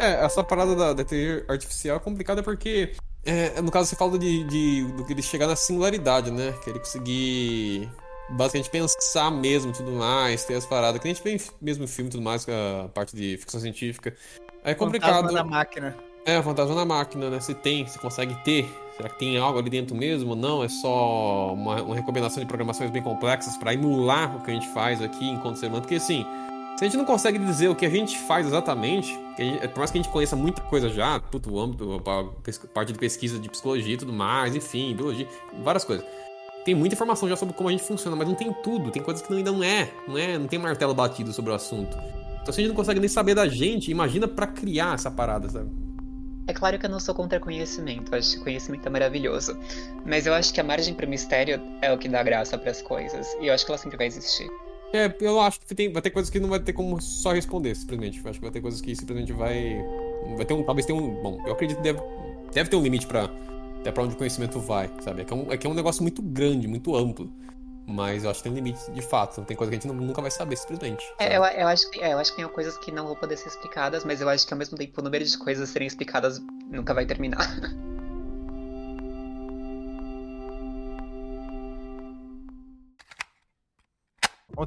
[0.00, 2.92] É, essa parada da, da inteligência artificial é complicada porque,
[3.24, 6.54] é, no caso, você fala de, de, do que ele chegar na singularidade, né?
[6.64, 7.88] Que ele conseguir
[8.30, 11.00] basicamente pensar mesmo e tudo mais, ter as paradas.
[11.00, 14.14] Que a gente vê mesmo filme e tudo mais, a parte de ficção científica.
[14.64, 15.28] É complicado.
[15.28, 15.96] Fantasma da máquina.
[16.24, 17.40] É, o fantasma na máquina, né?
[17.40, 18.68] Se tem, se consegue ter.
[18.96, 20.62] Será que tem algo ali dentro mesmo não?
[20.62, 24.68] É só uma, uma recomendação de programações bem complexas pra emular o que a gente
[24.74, 25.82] faz aqui enquanto ser humano?
[25.82, 26.26] Porque assim,
[26.80, 29.90] Se a gente não consegue dizer o que a gente faz exatamente, gente- por mais
[29.90, 33.50] que a gente conheça muita coisa já, puto, o âmbito, a parte de pesquisa de
[33.50, 35.28] psicologia e tudo mais, enfim, biologia,
[35.62, 36.06] várias coisas.
[36.64, 39.22] Tem muita informação já sobre como a gente funciona, mas não tem tudo, tem coisas
[39.22, 41.94] que ainda não é, não é, não tem martelo batido sobre o assunto.
[42.40, 45.50] Então se a gente não consegue nem saber da gente, imagina pra criar essa parada,
[45.50, 45.68] sabe?
[46.46, 49.54] É claro que eu não sou contra conhecimento, acho que conhecimento é maravilhoso.
[50.06, 52.70] Mas eu acho que a margem para o mistério é o que dá graça para
[52.70, 53.26] as coisas.
[53.38, 54.48] E eu acho que ela sempre vai existir.
[54.92, 57.74] É, eu acho que tem, vai ter coisas que não vai ter como só responder,
[57.76, 58.20] simplesmente.
[58.22, 59.76] Eu acho que vai ter coisas que simplesmente vai.
[60.36, 60.62] Vai ter um.
[60.64, 61.22] Talvez tenha um.
[61.22, 62.00] Bom, eu acredito que deve,
[62.52, 63.30] deve ter um limite pra.
[63.80, 65.22] Até pra onde o conhecimento vai, sabe?
[65.22, 67.32] É que é, um, é que é um negócio muito grande, muito amplo.
[67.86, 69.42] Mas eu acho que tem limite de fato.
[69.42, 71.02] Tem coisa que a gente não- nunca vai saber, simplesmente.
[71.18, 73.36] É, eu, eu acho que, é, eu acho que tem coisas que não vão poder
[73.36, 76.40] ser explicadas, mas eu acho que ao mesmo tempo o número de coisas serem explicadas
[76.70, 77.38] nunca vai terminar.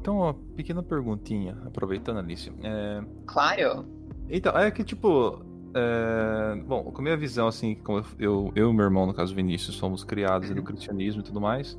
[0.02, 2.50] Tem uma pequena perguntinha, aproveitando, Alice.
[2.62, 3.86] É, claro.
[4.28, 5.40] Então, é que tipo.
[5.74, 9.34] é, Bom, com a minha visão, assim, como eu, eu, e meu irmão, no caso
[9.34, 11.78] Vinícius, somos criados no cristianismo e tudo mais.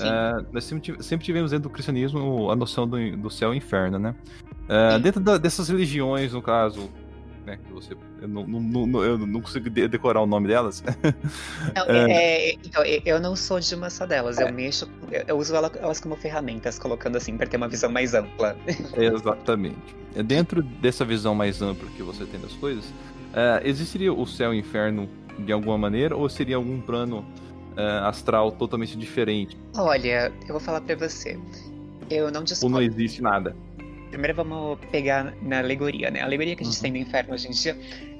[0.00, 4.14] É, nós sempre tivemos dentro do cristianismo a noção do, do céu e inferno, né?
[4.68, 6.90] É, dentro da- dessas religiões, no caso,
[7.44, 7.94] né, que você.
[8.20, 10.82] Eu não, não- eu não consigo de- decorar o nome delas.
[11.74, 14.38] Não, é, é, então, eu- não sou de uma só delas.
[14.38, 14.88] Eu mexo.
[15.26, 18.56] Eu, uso ela- elas como ferramentas, colocando assim, para ter uma visão mais ampla.
[18.96, 19.76] Exatamente.
[20.14, 22.84] É Dentro dessa visão mais ampla que você tem das coisas,
[23.32, 27.24] é, existiria o céu e o inferno de alguma maneira ou seria algum plano
[27.76, 29.56] é, astral totalmente diferente?
[29.76, 31.38] Olha, eu vou falar pra você.
[32.08, 32.74] Eu não Ou discordo.
[32.76, 33.56] não existe nada?
[34.14, 36.20] Primeiro vamos pegar na alegoria, né?
[36.20, 36.82] A alegoria que a gente Uhum.
[36.82, 37.76] tem do inferno hoje em dia,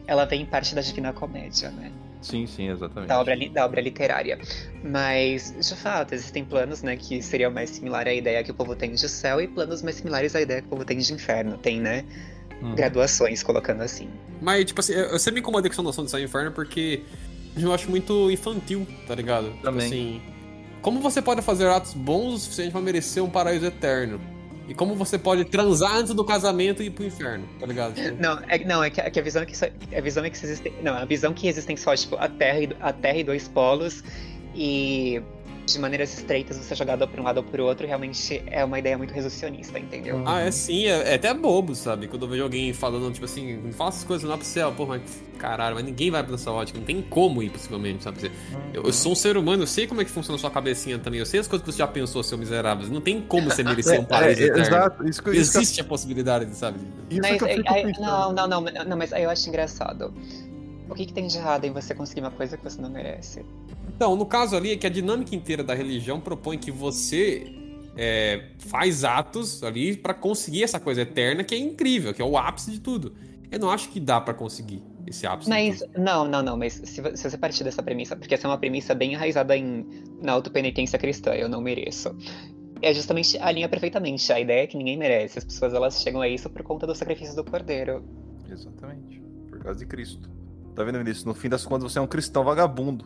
[0.08, 1.92] ela vem parte da Divina Comédia, né?
[2.20, 3.08] Sim, sim, exatamente.
[3.08, 4.36] Da obra, da obra literária.
[4.82, 8.74] Mas, de fato, existem planos, né, que seriam mais similares à ideia que o povo
[8.74, 11.56] tem de céu e planos mais similares à ideia que o povo tem de inferno.
[11.58, 12.04] Tem, né,
[12.60, 12.74] Uhum.
[12.74, 14.08] graduações, colocando assim.
[14.42, 16.50] Mas, tipo assim, eu eu sempre me incomodei com essa noção de céu e inferno
[16.50, 17.02] porque
[17.56, 19.52] eu acho muito infantil, tá ligado?
[19.62, 19.62] Também.
[19.62, 20.22] Tipo assim,
[20.82, 24.20] como você pode fazer atos bons o suficiente pra merecer um paraíso eterno?
[24.66, 27.94] E como você pode transar antes do casamento e ir pro inferno, tá ligado?
[28.18, 30.30] Não, é, não, é que, é que a visão é que só, a visão é
[30.30, 33.24] que existem, não, a visão que existem só tipo a Terra e, a Terra e
[33.24, 34.02] dois polos
[34.54, 35.20] e
[35.66, 38.78] de maneiras estreitas você é jogado por um lado ou por outro realmente é uma
[38.78, 40.22] ideia muito reducionista, entendeu?
[40.26, 42.06] Ah, é sim, é, é até bobo, sabe?
[42.06, 45.00] Quando eu vejo alguém falando, tipo assim, não faça essas coisas lá pro céu, porra,
[45.00, 48.20] mas caralho, mas ninguém vai pra essa ótica, não tem como ir, possivelmente, sabe?
[48.20, 48.30] Você-
[48.72, 50.98] Eu, eu sou um ser humano, eu sei como é que funciona a sua cabecinha
[50.98, 53.62] também, eu sei as coisas que você já pensou, seu miserável, não tem como você
[53.62, 56.78] merecer um paraíso É, é, exato, isso que, isso que, Existe a possibilidade, sabe?
[57.10, 58.04] isso Mas, que eu fico é- é- pensando.
[58.04, 60.12] não, não, não, não, mas aí eu acho engraçado.
[60.94, 63.44] O que, que tem de errado em você conseguir uma coisa que você não merece?
[63.88, 67.52] Então, no caso ali, é que a dinâmica inteira da religião propõe que você
[67.96, 72.36] é, faz atos ali pra conseguir essa coisa eterna que é incrível, que é o
[72.36, 73.14] ápice de tudo.
[73.50, 75.50] Eu não acho que dá pra conseguir esse ápice.
[75.50, 78.50] de Mas, não, não, não, mas se, se você partir dessa premissa, porque essa é
[78.50, 79.86] uma premissa bem enraizada em,
[80.22, 82.16] na autopenitência cristã, eu não mereço.
[82.82, 84.32] É justamente, alinha perfeitamente.
[84.32, 85.38] A ideia é que ninguém merece.
[85.38, 88.04] As pessoas, elas chegam a isso por conta do sacrifício do cordeiro.
[88.50, 89.22] Exatamente.
[89.48, 90.28] Por causa de Cristo.
[90.74, 91.24] Tá vendo, Vinícius?
[91.24, 93.04] No fim das contas, você é um cristão vagabundo.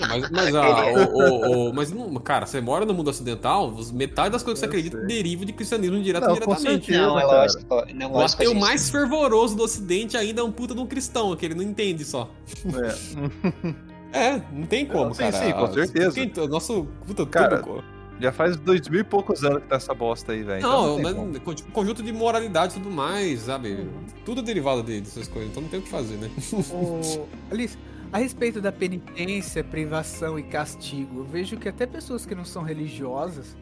[0.00, 3.68] Não, Mas, mas, ah, o- o- o- mas não, cara, você mora no mundo ocidental,
[3.68, 6.86] os- metade das coisas que você acredita deriva de cristianismo direto Não, indiretamente.
[6.86, 6.98] certeza.
[7.06, 7.64] Não, é lógico.
[7.94, 8.18] Não, O lógico.
[8.18, 11.46] a ateu gente- mais fervoroso do ocidente ainda é um puta de um cristão, que
[11.46, 12.28] ele não entende só.
[12.66, 13.92] É.
[14.14, 15.32] É, não tem como, Sim, cara.
[15.46, 16.12] sim, com certeza.
[16.12, 17.82] Quem- Nosso puta Cara, tudo.
[18.22, 20.62] Já faz dois mil e poucos anos que tá essa bosta aí, velho.
[20.62, 21.40] Não, Então mas como.
[21.40, 23.86] com- tipo, conjunto de moralidade e tudo mais, sabe?
[24.24, 26.30] Tudo é derivado de- dessas coisas, então não tem o que fazer, né?
[26.72, 27.26] O...
[27.50, 27.76] Alice,
[28.12, 32.62] a respeito da penitência, privação e castigo, eu vejo que até pessoas que não são
[32.62, 33.56] religiosas,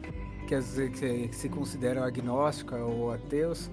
[0.47, 3.71] que, às vezes, que se consideram agnósticas ou ateus,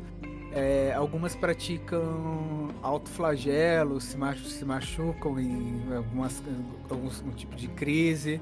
[0.52, 6.42] é, algumas praticam autoflagelo, se, machu se machucam em algumas,
[6.88, 8.40] alguns um tipo de crise.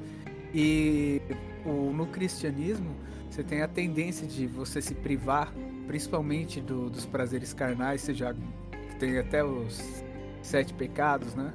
[0.54, 1.20] E
[1.66, 2.90] o, no cristianismo,
[3.30, 5.52] você tem a tendência de você se privar,
[5.86, 8.34] principalmente do- dos prazeres carnais, você já
[8.98, 10.02] tem até os
[10.42, 11.52] sete pecados, né?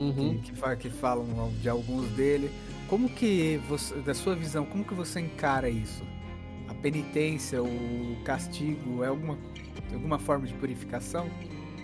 [0.00, 0.40] Uhum.
[0.42, 1.26] Que, que, que falam
[1.60, 2.50] de alguns dele.
[2.88, 6.02] Como que você, da sua visão, como que você encara isso?
[6.68, 9.38] A penitência, o castigo, é alguma,
[9.92, 11.30] alguma forma de purificação?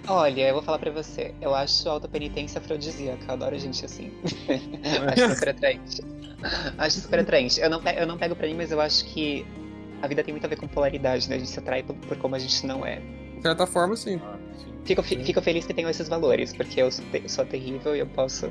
[0.08, 1.34] Olha, eu vou falar pra você.
[1.40, 3.24] Eu acho a autopenitência afrodisíaca.
[3.28, 4.10] Eu adoro gente assim.
[5.12, 6.02] acho super atraente.
[6.78, 7.60] Acho super atraente.
[7.60, 9.44] Eu não, eu não pego pra mim, mas eu acho que
[10.00, 11.36] a vida tem muito a ver com polaridade, né?
[11.36, 13.00] A gente se atrai por, por como a gente não é.
[13.36, 14.20] De certa forma, sim.
[14.84, 17.98] Fico, fi- fico feliz que tenham esses valores, porque eu sou, te- sou terrível e
[17.98, 18.50] eu posso.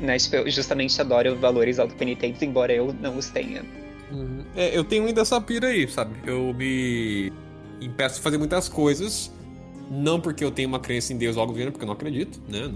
[0.00, 3.64] Né, tipo, eu justamente adoro valores autopenitentes, embora eu não os tenha.
[4.12, 4.44] Uhum.
[4.54, 6.14] É, eu tenho ainda essa pira aí, sabe?
[6.24, 7.32] Eu me.
[7.80, 9.32] impeço de fazer muitas coisas.
[9.90, 11.94] Não porque eu tenho uma crença em Deus ou algo do gênero, porque eu não
[11.94, 12.70] acredito, né?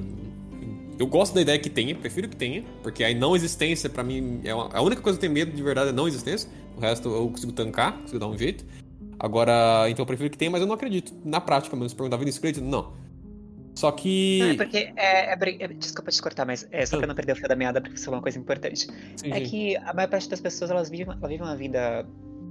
[0.98, 4.40] Eu gosto da ideia que tenha, prefiro que tenha, porque a não existência, pra mim,
[4.44, 6.48] é uma- a única coisa que eu tenho medo de verdade é não existência.
[6.76, 8.64] O resto eu consigo tancar, consigo dar um jeito.
[9.18, 11.12] Agora, então eu prefiro que tenha, mas eu não acredito.
[11.24, 12.62] Na prática, mesmo, se perguntar, Vinícius, acredito?
[12.64, 12.92] Não.
[13.74, 14.38] Só que.
[14.42, 17.32] Não, é porque é, é é- Desculpa te cortar, mas é só pra não perder
[17.32, 18.86] o fio da meada, porque isso é uma coisa importante.
[19.16, 19.44] Sim, É sim.
[19.44, 22.06] que a maior parte das pessoas elas vivem, ela vive uma vida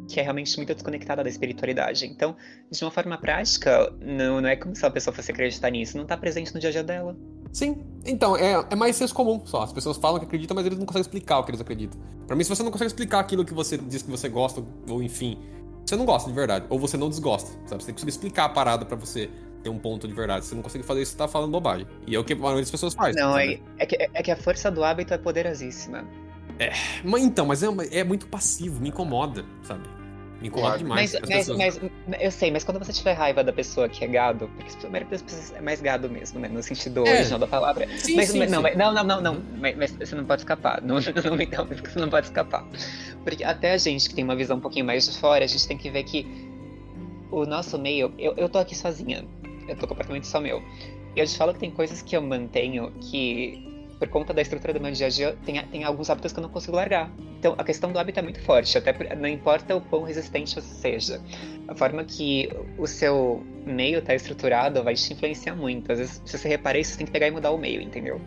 [0.10, 2.06] que é realmente muito desconectada da espiritualidade.
[2.08, 2.36] Então,
[2.70, 6.06] de uma forma prática, não, não é como se a pessoa fosse acreditar nisso, não
[6.06, 7.16] tá presente no dia a dia dela.
[7.54, 9.62] Sim, então, é, é mais senso comum só.
[9.62, 12.02] As pessoas falam que acreditam, mas eles não conseguem explicar o que eles acreditam.
[12.26, 15.02] Pra mim, se você não consegue explicar aquilo que você diz que você gosta, ou
[15.02, 15.38] enfim,
[15.86, 16.66] você não gosta de verdade.
[16.70, 17.82] Ou você não desgosta, sabe?
[17.82, 19.30] Você tem que conseguir explicar a parada pra você
[19.62, 20.44] ter um ponto de verdade.
[20.44, 21.88] Se você não consegue fazer isso, você tá falando bobagem.
[22.08, 23.16] E é o que a maioria das pessoas faz.
[23.16, 26.04] Não, é, é, que, é que a força do hábito é poderosíssima.
[27.04, 29.88] Mas então, mas é, é muito passivo, me incomoda, sabe?
[30.42, 30.84] Me incomoda Claro.
[30.84, 31.14] demais.
[31.14, 31.58] Mas, As mas, pessoas-
[32.08, 34.90] mas- eu sei, mas quando você tiver raiva da pessoa que é gado, porque a
[34.90, 36.48] maioria das pessoas é mais gado mesmo, né?
[36.48, 37.12] No sentido É.
[37.16, 37.88] original da palavra.
[37.98, 38.76] Sim, mas, sim, mas- não, sim.
[38.76, 39.44] não, não, não, não.
[39.60, 40.82] Mas, mas você não pode escapar.
[40.82, 40.96] Não,
[41.32, 42.66] não me dá, porque você não pode escapar.
[43.24, 45.68] Porque até a gente que tem uma visão um pouquinho mais de fora, a gente
[45.68, 46.26] tem que ver que
[47.32, 48.14] o nosso meio.
[48.18, 49.26] Eu, eu tô aqui sozinha.
[49.68, 50.64] Eu tô completamente só meu.
[51.16, 53.69] E eu te falo que tem coisas que eu mantenho que,
[54.00, 56.44] por conta da estrutura do meu dia a dia, tem, tem alguns hábitos que eu
[56.44, 57.12] não consigo largar.
[57.40, 60.74] Então, a questão do hábito é muito forte, até não importa o quão resistente você
[60.76, 61.22] seja.
[61.68, 65.92] A forma que o seu meio tá estruturado vai te influenciar muito.
[65.92, 68.22] Às vezes, se você reparar isso, você tem que pegar e mudar o meio, entendeu?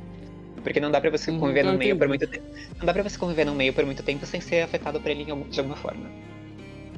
[0.62, 2.45] Porque não dá pra você Uhum, conviver eu no meio por muito tempo.
[2.79, 5.25] Não dá pra você conviver no meio por muito tempo sem ser afetado por ele
[5.25, 6.11] de alguma forma.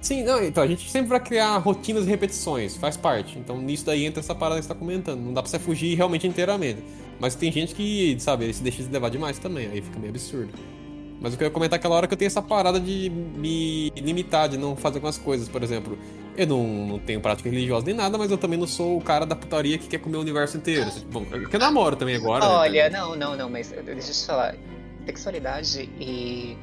[0.01, 3.39] Sim, não, então a gente sempre vai criar rotinas e repetições, faz parte.
[3.39, 5.20] Então nisso daí entra essa parada que você tá comentando.
[5.20, 6.83] Não dá pra você fugir realmente inteiramente.
[7.20, 10.52] Mas tem gente que, sabe, se deixa de levar demais também, aí fica meio absurdo.
[11.20, 14.58] Mas eu queria comentar aquela hora que eu tenho essa parada de me limitar, de
[14.58, 15.96] não fazer algumas coisas, por exemplo.
[16.36, 19.24] Eu não, não tenho prática religiosa nem nada, mas eu também não sou o cara
[19.24, 20.90] da putaria que quer comer o universo inteiro.
[21.10, 22.44] Bom, eu que eu namoro também agora.
[22.44, 22.50] né?
[22.52, 24.54] Olha, não, não, não, mas deixa eu te falar.
[25.06, 26.56] Sexualidade e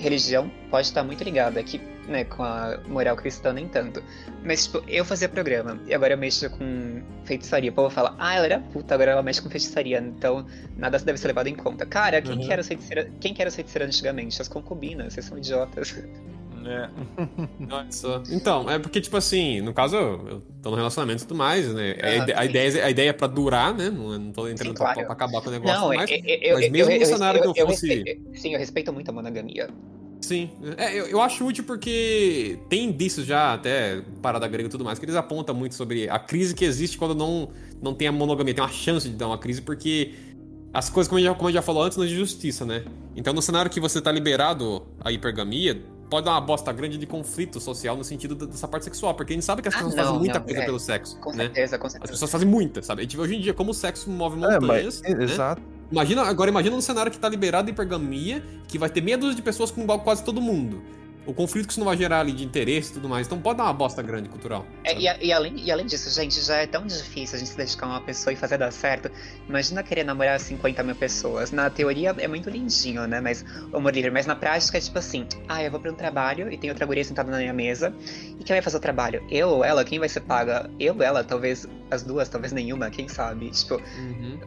[0.00, 4.02] religião pode estar muito ligada aqui, né, com a moral cristã nem tanto.
[4.44, 7.70] Mas, tipo, eu fazia programa e agora eu mexo com feitiçaria.
[7.70, 10.46] O povo fala, ah, ela era puta, agora ela mexe com feitiçaria, então
[10.76, 11.84] nada deve ser levado em conta.
[11.86, 12.46] Cara, quem, Uhum.
[12.46, 14.40] que, era feiticeira, quem que era feiticeira antigamente?
[14.40, 15.94] As concubinas, vocês são idiotas.
[16.64, 16.88] É.
[17.58, 18.22] Nossa.
[18.30, 21.72] Então, é porque, tipo assim, no caso, eu, eu tô no relacionamento e tudo mais,
[21.72, 21.96] né?
[22.02, 23.88] A, Ah, a ideia, a ideia é pra durar, né?
[23.90, 25.04] Não, não tô entrando Sim, pra, claro.
[25.06, 27.52] pra acabar com o negócio, Não, mas, eu, eu, mas mesmo eu- no cenário eu-
[27.52, 29.68] que eu eu fosse- respeito- sim, eu respeito muito a monogamia.
[30.20, 30.50] sim.
[30.76, 34.98] É, eu, eu acho útil porque tem indícios já, até parada grega e tudo mais,
[34.98, 37.48] que eles apontam muito sobre a crise que existe quando não,
[37.82, 38.54] não tem a monogamia.
[38.54, 40.12] Tem uma chance de dar uma crise, porque
[40.72, 42.14] as coisas, como a gente já, como a gente já falou antes, não é de
[42.14, 42.84] justiça, né?
[43.16, 47.06] Então, no cenário que você tá liberado a hipergamia, pode dar uma bosta grande de
[47.06, 49.94] conflito social no sentido dessa parte sexual, porque a gente sabe que as Ah, pessoas
[49.94, 50.64] não, fazem muita não, coisa é.
[50.66, 51.44] pelo sexo, Com né?
[51.44, 52.12] certeza, com As certeza.
[52.12, 53.00] pessoas fazem muita, sabe?
[53.00, 55.00] A gente vê hoje em dia como o sexo move É, montanhas.
[55.02, 55.16] mas.
[55.16, 55.24] né?
[55.24, 55.62] Exato.
[55.90, 59.34] Imagina, agora imagina um cenário que tá liberado de hipergamia, que vai ter meia dúzia
[59.36, 60.82] de pessoas com igual quase todo mundo.
[61.26, 63.26] O conflito que isso não vai gerar ali de interesse e tudo mais.
[63.26, 64.66] Então pode dar uma bosta grande cultural.
[64.84, 67.48] É, e, a- e além, e além disso, gente, já é tão difícil a gente
[67.50, 69.10] se dedicar a uma pessoa e fazer dar certo.
[69.48, 71.52] Imagina querer namorar 50 mil pessoas.
[71.52, 73.20] Na teoria é muito lindinho, né?
[73.20, 74.10] Mas amor livre.
[74.10, 76.86] Mas na prática é tipo assim: ah, eu vou pra um trabalho e tem outra
[76.86, 77.94] guria sentada na minha mesa.
[78.38, 79.22] E quem vai fazer o trabalho?
[79.30, 79.84] Eu ou ela?
[79.84, 80.70] Quem vai ser paga?
[80.80, 81.22] Eu ou ela?
[81.22, 83.50] Talvez as duas, talvez nenhuma, quem sabe?
[83.50, 84.38] Tipo, Uhum.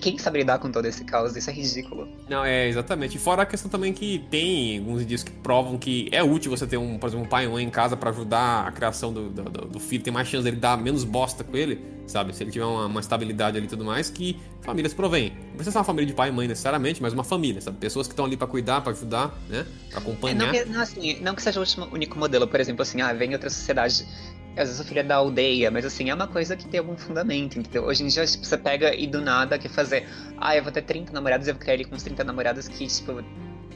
[0.00, 1.36] quem sabe lidar com todo esse caos?
[1.36, 2.08] Isso é ridículo.
[2.28, 3.16] Não, é exatamente.
[3.16, 6.66] E fora a questão também que tem alguns indícios que provam que é útil você
[6.66, 9.28] ter um, por exemplo, um pai e mãe em casa pra ajudar a criação do,
[9.30, 12.34] do, do- filho, tem mais chance dele dar menos bosta com ele, sabe?
[12.34, 15.30] Se ele tiver uma, uma estabilidade ali e tudo mais, que famílias provém.
[15.48, 17.78] Não precisa ser uma família de pai e mãe necessariamente, mas uma família, sabe?
[17.78, 19.66] Pessoas que estão ali pra cuidar, pra ajudar, né?
[19.90, 20.48] Pra É, não, acompanhar.
[20.48, 23.32] que, não, assim, não que seja o último, único modelo, por exemplo, assim, ah, vem
[23.32, 24.06] outra sociedade.
[24.56, 26.96] Às vezes o filho é da aldeia, mas assim, é uma coisa que tem algum
[26.96, 27.84] fundamento, entendeu?
[27.84, 30.06] Hoje em dia, tipo, você pega e do nada quer fazer,
[30.36, 32.86] ah, eu vou ter 30 namorados, eu vou criar ele com uns 30 namorados que,
[32.86, 33.22] tipo,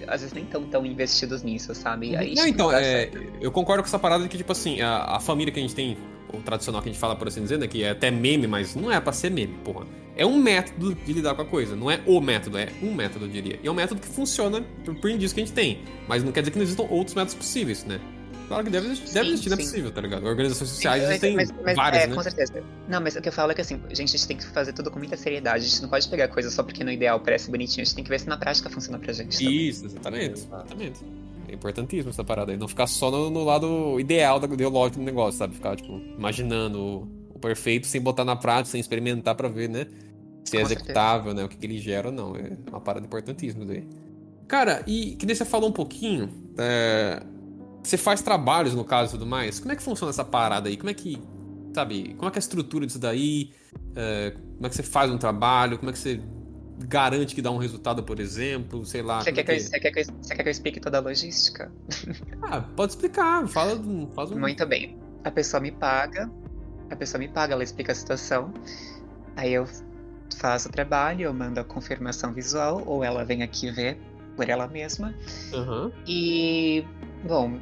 [0.06, 2.16] às vezes nem tão tão investidos nisso, sabe?
[2.16, 4.80] Aí, Não, tipo, então, dá é, eu concordo com essa parada de que, tipo assim,
[4.80, 5.96] a, a família que a gente tem,
[6.32, 8.74] o tradicional que a gente fala, por assim dizer, né, que é até meme, mas
[8.74, 9.86] não é pra ser meme, porra.
[10.14, 13.24] É um método de lidar com a coisa, não é o método, é um método,
[13.24, 13.58] eu diria.
[13.62, 16.30] E é um método que funciona por, por indício que a gente tem, mas não
[16.30, 17.98] quer dizer que não existam outros métodos possíveis, né?
[18.52, 20.26] Claro que deve, existir- deve Sim, existir, não é possível, tá ligado?
[20.26, 22.14] Organizações sociais existem mas- mas- várias, é, né?
[22.14, 22.62] com certeza.
[22.86, 24.72] Não, mas o que eu falo é que assim, gente, a gente tem que fazer
[24.72, 25.64] tudo com muita seriedade.
[25.64, 27.82] A gente não pode pegar coisa só porque no ideal parece bonitinho.
[27.82, 29.38] A gente tem que ver se na prática funciona pra gente.
[29.38, 29.68] também.
[29.68, 31.00] Isso, exatamente, exatamente.
[31.48, 32.58] É importantíssimo essa parada aí.
[32.58, 35.54] Não ficar só no, no lado ideal da ideológico do negócio, sabe?
[35.54, 39.86] Ficar, tipo, imaginando o, perfeito sem botar na prática, sem experimentar pra ver, né?
[40.44, 41.44] Se é Com executável, né?
[41.44, 42.36] O que, que ele gera ou não.
[42.36, 43.84] É uma parada importantíssima daí.
[44.46, 46.28] Cara, e que nem você falou um pouquinho.
[46.58, 47.22] é,
[47.82, 49.58] Você faz trabalhos, no caso e tudo mais.
[49.58, 50.76] Como é que funciona essa parada aí?
[50.76, 51.20] Como é que.
[51.74, 53.52] Sabe, como é que é a estrutura disso daí?
[53.96, 55.78] É, como é que você faz um trabalho?
[55.78, 56.20] Como é que você
[56.86, 58.84] garante que dá um resultado, por exemplo?
[58.84, 59.22] Sei lá.
[59.22, 60.98] Você quer, é que eu, você, quer que eu, você quer que eu explique toda
[60.98, 61.72] a logística?
[62.44, 63.46] Ah, pode explicar.
[63.48, 63.80] Fala,
[64.14, 64.38] faz um.
[64.38, 64.98] Muito bem.
[65.24, 66.30] A pessoa me paga,
[66.90, 68.52] a pessoa me paga, ela explica a situação.
[69.36, 69.66] Aí eu
[70.36, 73.96] faço o trabalho, eu mando a confirmação visual, ou ela vem aqui ver
[74.36, 75.14] por ela mesma.
[75.54, 75.92] Aham.
[76.06, 76.84] E,
[77.26, 77.58] bom,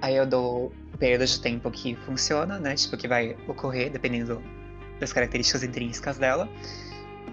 [0.00, 2.74] aí eu dou o período de tempo que funciona, né?
[2.74, 4.40] Tipo, que vai ocorrer, dependendo
[4.98, 6.48] das características intrínsecas dela.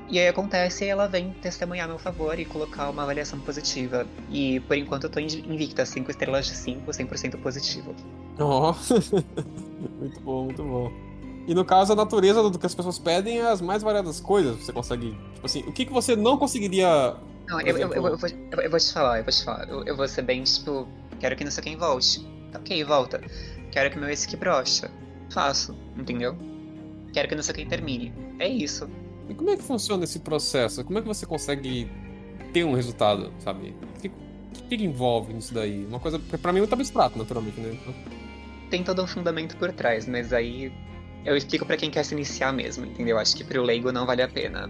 [0.09, 4.07] E aí acontece e ela vem testemunhar a meu favor e colocar uma avaliação positiva.
[4.31, 7.93] E por enquanto eu tô in- invicta, 5 estrelas de 5, 100% positivo.
[8.39, 8.73] Ó.
[9.99, 10.91] muito bom, muito bom.
[11.45, 14.57] E no caso, a natureza do que as pessoas pedem é as mais variadas coisas.
[14.57, 15.11] Você consegue.
[15.33, 17.15] Tipo assim, o que, que você não conseguiria.
[17.47, 19.43] Não, eu, eu, eu, exemplo- eu vou, eu, eu vou te falar, eu vou te
[19.43, 19.69] falar.
[19.69, 20.87] Eu, eu vou ser bem, tipo,
[21.19, 22.25] quero que não sei quem volte.
[22.55, 23.21] Ok, volta.
[23.71, 24.89] Quero que meu ex que brocha.
[25.31, 26.37] Faço, entendeu?
[27.13, 28.13] Quero que não sei quem termine.
[28.39, 28.89] É isso.
[29.29, 30.83] E como é que funciona esse processo?
[30.83, 31.89] Como é que você consegue
[32.53, 33.75] ter um resultado, sabe?
[33.97, 34.09] O que,
[34.69, 35.85] que que envolve nisso daí?
[35.85, 36.17] Uma coisa.
[36.19, 37.77] porque Pra mim é muito abstrato, naturalmente, né?
[38.69, 40.71] Tem todo um fundamento por trás, mas aí
[41.25, 43.17] eu explico pra quem quer se iniciar mesmo, entendeu?
[43.17, 44.69] Acho que pro leigo não vale a pena.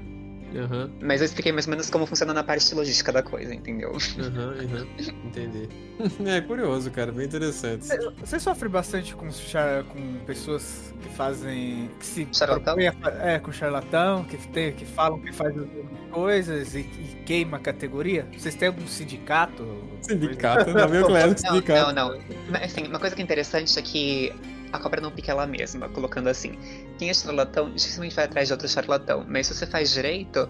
[0.56, 3.91] Aham, Mas eu expliquei mais ou menos como funciona na parte logística da coisa, entendeu?
[4.20, 4.88] aham, aham.
[5.26, 5.68] Entendi.
[6.26, 7.86] é curioso, cara, bem interessante.
[8.20, 11.89] Você sofre bastante com, char- com pessoas que fazem.
[12.00, 12.76] que se Charlatão?
[12.78, 17.24] a É, com charlatão, que, tem, que falam que faz as mesmas coisas e, e
[17.26, 18.28] queima a categoria?
[18.38, 19.66] Vocês têm algum sindicato?
[20.02, 21.93] Sindicato, tá meio claro que Não, sindicato.
[21.93, 22.20] não, não.
[22.50, 24.34] Mas, assim, uma coisa que é interessante é que
[24.72, 26.57] a cobra não pica ela mesma, colocando assim.
[26.97, 30.49] Quem é charlatão dificilmente vai atrás de outro charlatão, mas se você faz direito,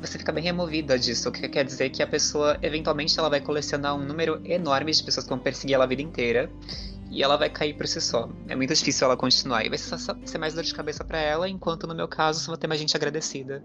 [0.00, 3.40] você fica bem removida disso, o que quer dizer que a pessoa, eventualmente, ela vai
[3.40, 6.50] colecionar um número enorme de pessoas que vão perseguir ela a vida inteira.
[7.10, 8.28] E ela vai cair por si só.
[8.48, 9.64] É muito difícil ela continuar.
[9.64, 12.56] E vai ser, mais dor de cabeça pra ela, enquanto no meu caso, só vou
[12.56, 13.62] ter mais gente agradecida.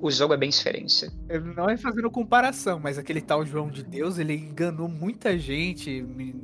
[0.00, 1.10] O jogo é bem diferente.
[1.56, 6.40] Não é fazendo comparação, mas aquele tal João de Deus, ele enganou muita gente, mi-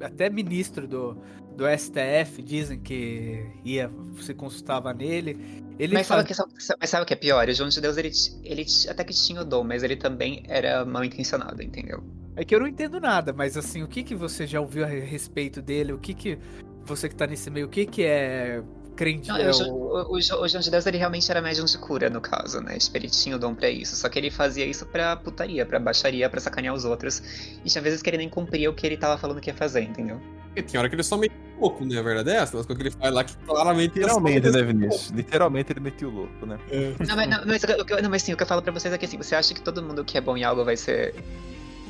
[0.00, 1.18] até ministro do,
[1.58, 3.90] do STF, dizem que ia,
[4.20, 5.64] se consultava nele.
[5.76, 6.34] Ele Mas sabe, que,
[6.80, 7.48] mas sabe o que é pior?
[7.48, 8.12] O João de Deus, ele,
[8.44, 12.02] ele até que tinha o dom, mas ele também era mal intencionado, entendeu?
[12.36, 14.86] É que eu não entendo nada, mas assim, o que que você já ouviu a
[14.86, 15.92] respeito dele?
[15.92, 16.38] O que que
[16.84, 18.62] você que tá nesse meio, o que que é
[18.98, 19.28] crente?
[19.28, 21.64] Não, é o, o- o, o, Jo- o João de Deus, ele realmente era médium
[21.64, 22.76] de cura, no caso, né?
[22.94, 23.94] Ele tinha o dom pra isso.
[23.94, 27.22] Só que ele fazia isso pra putaria, pra baixaria, pra sacanear os outros.
[27.64, 29.82] E tinha vezes que ele nem cumpria o que ele tava falando que ia fazer,
[29.82, 30.20] entendeu?
[30.46, 31.30] Porque tem hora que ele só meio
[31.60, 31.98] louco, né?
[31.98, 33.94] A verdade é essa, mas que ele faz lá que claramente.
[33.98, 35.10] Literalmente, né, Vinícius?
[35.10, 36.58] Literalmente ele meteu o louco, né?
[37.06, 38.72] Não, mas, não, mas, o que eu- não, mas sim, o que eu falo pra
[38.72, 40.76] vocês é que assim, você acha que todo mundo que é bom em algo vai
[40.76, 41.14] ser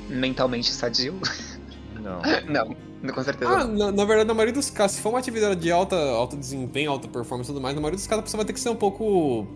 [0.09, 1.18] mentalmente sadio?
[2.03, 2.20] Não.
[2.49, 3.86] não, não, com certeza Ah, não.
[3.86, 6.90] na, na verdade, na maioria dos casos, se for uma atividade de alta, alto desempenho,
[6.90, 8.70] alta performance e tudo mais, na maioria dos casos a pessoa vai ter que ser
[8.70, 9.46] um pouco,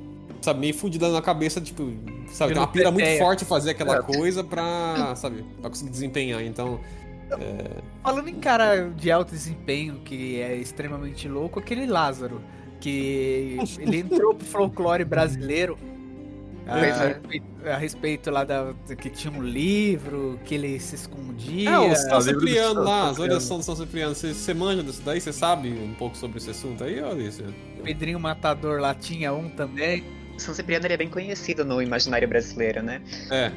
[0.40, 1.93] sabe, meio fudida na cabeça, tipo,
[2.32, 4.03] sabe, tem uma pira muito forte fazer aquela É.
[4.03, 6.43] coisa pra, sabe, pra conseguir desempenhar.
[6.43, 6.78] Então,
[8.03, 12.43] Falando em cara de alto desempenho, que é extremamente louco, aquele Lázaro,
[12.78, 15.78] que ele entrou pro folclore brasileiro.
[16.67, 21.81] A, a respeito lá da que tinha um livro, que ele se escondia.
[21.85, 25.03] é, o São Cipriano São lá, as orações do São Cipriano, você, você manja disso
[25.05, 25.21] daí?
[25.21, 27.43] Você sabe um pouco sobre esse assunto aí, Alice?
[27.83, 30.05] Pedrinho Matador lá tinha um também.
[30.39, 33.03] São Cipriano ele é bem conhecido no imaginário brasileiro, né?
[33.31, 33.53] É,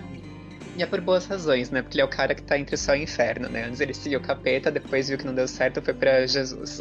[0.78, 1.82] E é por boas razões, né?
[1.82, 3.66] Porque ele é o cara que tá entre o céu e o inferno, né?
[3.66, 6.80] Antes ele seguiu o capeta, depois viu que não deu certo, foi pra Jesus.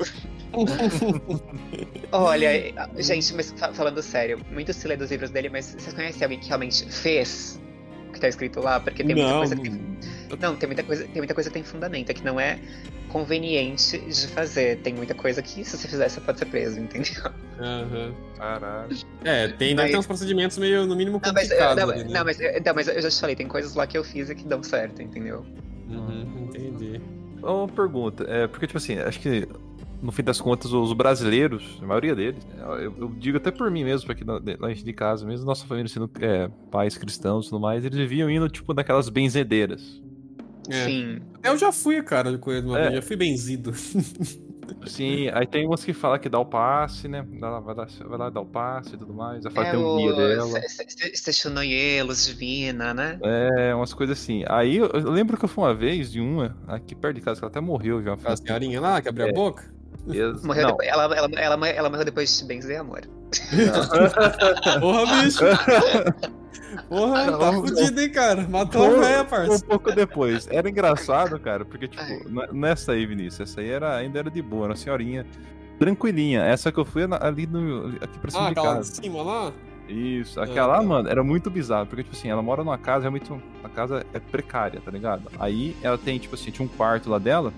[2.13, 2.51] Olha,
[2.99, 6.39] gente, mas fa- falando sério, muito se lê dos livros dele, mas vocês conhecem alguém
[6.39, 7.61] que realmente fez
[8.09, 8.79] o que tá escrito lá?
[8.81, 9.39] Porque tem muita Não.
[9.39, 9.95] coisa que tem...
[10.41, 12.59] Não, tem muita coisa, tem muita coisa que tem fundamento, é que não é
[13.09, 14.79] conveniente de fazer.
[14.79, 17.13] Tem muita coisa que, se você fizer, você pode ser preso, entendeu?
[17.61, 18.15] aham.
[18.37, 18.97] Caralho.
[19.25, 22.05] É, tem, Mas- ter uns procedimentos meio, no mínimo, Não, mas, complicados não, né?
[22.11, 24.35] não, mas, não, mas eu já te falei, tem coisas lá que eu fiz e
[24.35, 25.45] que dão certo, entendeu?
[25.89, 27.01] Uhum, entendi.
[27.43, 29.47] Uma pergunta, é, porque, tipo assim, acho que
[30.05, 33.83] no fim das contas, os brasileiros, a maioria deles, eu, eu digo até por mim
[33.85, 37.61] mesmo, aqui na, lá de casa mesmo, nossa família sendo é, pais cristãos e tudo
[37.61, 40.03] mais, eles viviam indo, tipo, naquelas benzedeiras.
[40.69, 40.85] É.
[40.87, 41.19] Sim.
[41.43, 42.83] Eu já fui, cara, com ele uma É.
[42.85, 43.73] vez, já fui benzido.
[44.87, 47.23] Sim, aí tem umas que falam que dá o passe, né?
[47.39, 49.45] Dá- vai, lá, vai lá dar o passe e tudo mais.
[49.45, 50.61] Aí fala É que tem um guia dela.
[51.15, 53.19] Sexunoielos Divina, né?
[53.23, 54.43] É, umas coisas assim.
[54.49, 57.41] Aí eu, eu lembro que eu fui uma vez de uma, aqui perto de casa,
[57.41, 58.17] que ela até morreu já.
[58.25, 59.31] A senhorinha lá que abriu É.
[59.31, 59.73] a boca.
[60.09, 63.03] Ex- Morreu depois, ela, ela, ela, ela morreu depois de benzer amor.
[64.81, 65.41] Porra, bicho.
[66.89, 67.67] Porra, não, tá não.
[67.67, 68.43] fudido, hein, cara?
[68.49, 69.65] Matou a Um- véia, Um parça.
[69.65, 70.49] pouco depois.
[70.51, 72.21] Era engraçado, cara, porque, tipo, Ai.
[72.27, 75.25] n- nessa aí, Vinícius, essa aí era, ainda era de boa, era uma senhorinha
[75.79, 76.43] tranquilinha.
[76.43, 78.95] Essa que eu fui na- ali no, aqui pra cima Ah, de aquela de casa.
[78.95, 79.53] cima lá?
[79.89, 80.83] Isso, aquela lá, tá.
[80.83, 83.31] mano, era muito bizarro, porque, tipo assim, ela mora numa casa realmente.
[83.63, 85.23] A casa é precária, tá ligado?
[85.39, 87.53] Aí ela tem, tipo assim, tinha um quarto lá dela,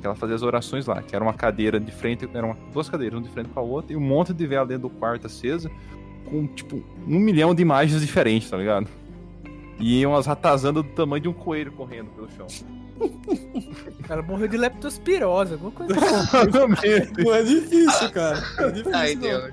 [0.00, 3.18] que ela fazia as orações lá, que era uma cadeira de frente, eram duas cadeiras,
[3.18, 5.70] uma de frente com a outra, e um monte de vela dentro do quarto acesa,
[6.24, 8.88] com, tipo, um milhão de imagens diferentes, tá ligado?
[9.78, 12.46] E umas ratazanas do tamanho de um coelho correndo pelo chão.
[13.00, 17.24] O cara morreu de leptospirose, alguma coisa assim.
[17.24, 18.42] Não é difícil, cara.
[18.58, 19.16] É difícil, Ai.
[19.16, 19.52] Deus.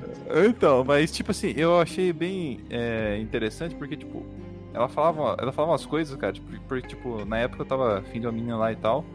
[0.50, 4.26] Então, mas tipo assim, eu achei bem é, interessante porque, tipo,
[4.74, 8.20] ela falava, ela falava umas coisas, cara, tipo, porque, tipo, na época eu tava afim
[8.20, 9.06] de uma menina lá e tal,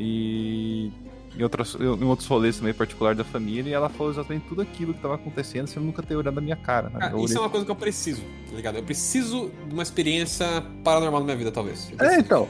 [0.00, 0.90] e
[1.36, 4.94] em, outras, em outros rolês também particular da família, e ela falou exatamente tudo aquilo
[4.94, 6.88] que tava acontecendo sem nunca ter olhado na minha cara.
[6.88, 7.10] Né?
[7.12, 8.76] Eu isso é uma coisa que eu preciso, tá ligado?
[8.76, 10.46] Eu preciso de uma experiência
[10.82, 11.92] paranormal na minha vida, talvez.
[11.98, 12.48] É, então.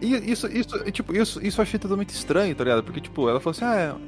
[0.00, 2.84] E isso, isso, tipo, isso, isso eu achei totalmente estranho, tá ligado?
[2.84, 3.98] Porque, tipo, ela falou assim, ah,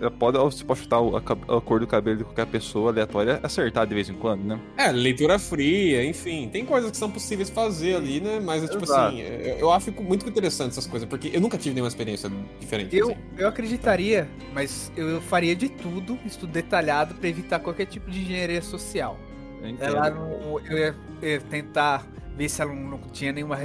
[0.00, 2.90] é, é, pode, você pode chutar o- a, a cor do cabelo de qualquer pessoa
[2.90, 4.60] aleatória, acertar de vez em quando, né?
[4.76, 6.48] É, leitura fria, enfim.
[6.52, 8.38] Tem coisas que são possíveis fazer ali, né?
[8.40, 9.08] Mas, é, tipo Exato.
[9.08, 12.96] assim, eu, eu acho muito interessante essas coisas, porque eu nunca tive nenhuma experiência diferente.
[12.96, 13.16] Eu, assim.
[13.36, 18.62] eu acreditaria, mas eu faria de tudo, estudo detalhado, pra evitar qualquer tipo de engenharia
[18.62, 19.18] social.
[19.60, 19.76] Eu.
[19.80, 22.06] Ela não, eu ia, eu ia tentar
[22.36, 23.56] ver se ela não, não tinha nenhuma,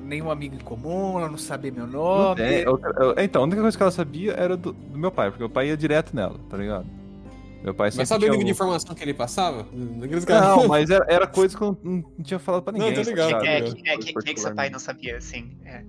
[0.00, 2.36] nenhum amigo em comum, ela não sabia meu Não nome.
[2.36, 2.60] tem.
[2.60, 5.42] Eu- eu- então, a única coisa que ela sabia era do, do meu pai, porque
[5.42, 6.86] meu pai ia direto nela, tá ligado?
[7.62, 9.66] Meu pai Mas sabe o nível de informação que ele passava?
[9.70, 13.04] Não, mas era, era coisa que eu não, não tinha falado pra Não, ninguém.
[13.04, 13.46] tô ligado, sabe?
[13.48, 13.74] É, ligado.
[13.74, 15.58] que, é, que, que, que seu pai não sabia, assim.
[15.66, 15.82] É.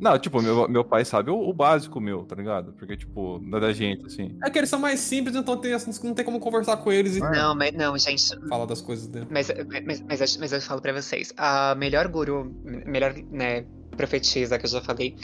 [0.00, 2.72] Não, tipo, meu, meu pai sabe o, o básico meu, tá ligado?
[2.72, 4.34] Porque, tipo, da da gente, assim.
[4.42, 7.16] É que eles são mais simples, então tem, assim, não tem como conversar com eles
[7.16, 8.22] e Não, mas não, gente.
[8.48, 9.26] falar das coisas dele.
[9.30, 9.48] Mas,
[9.86, 14.64] mas, mas, eu- mas eu falo pra vocês, a melhor guru, melhor, né, profetisa que
[14.64, 15.14] eu já falei,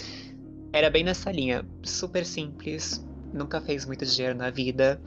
[0.73, 1.67] era bem nessa linha.
[1.83, 3.03] Super simples,
[3.33, 5.01] nunca fez muito dinheiro na vida.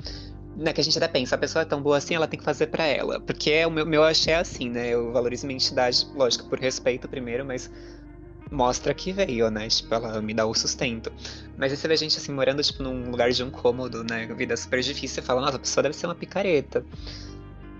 [0.57, 2.43] Né, que a gente até pensa, a pessoa é tão boa assim, ela tem que
[2.43, 3.20] fazer pra ela.
[3.22, 4.89] Porque é o meu, meu achei assim, né?
[4.89, 7.70] Eu valorizo minha entidade, lógico, por respeito primeiro, mas
[8.52, 9.68] mostra que veio, né?
[9.68, 11.12] Tipo, ela me dá o sustento.
[11.58, 14.28] Mas você vê gente assim, morando, tipo, num lugar de um cômodo, né?
[14.36, 16.84] Vida super difícil, você fala, nossa, a pessoa deve ser uma picareta.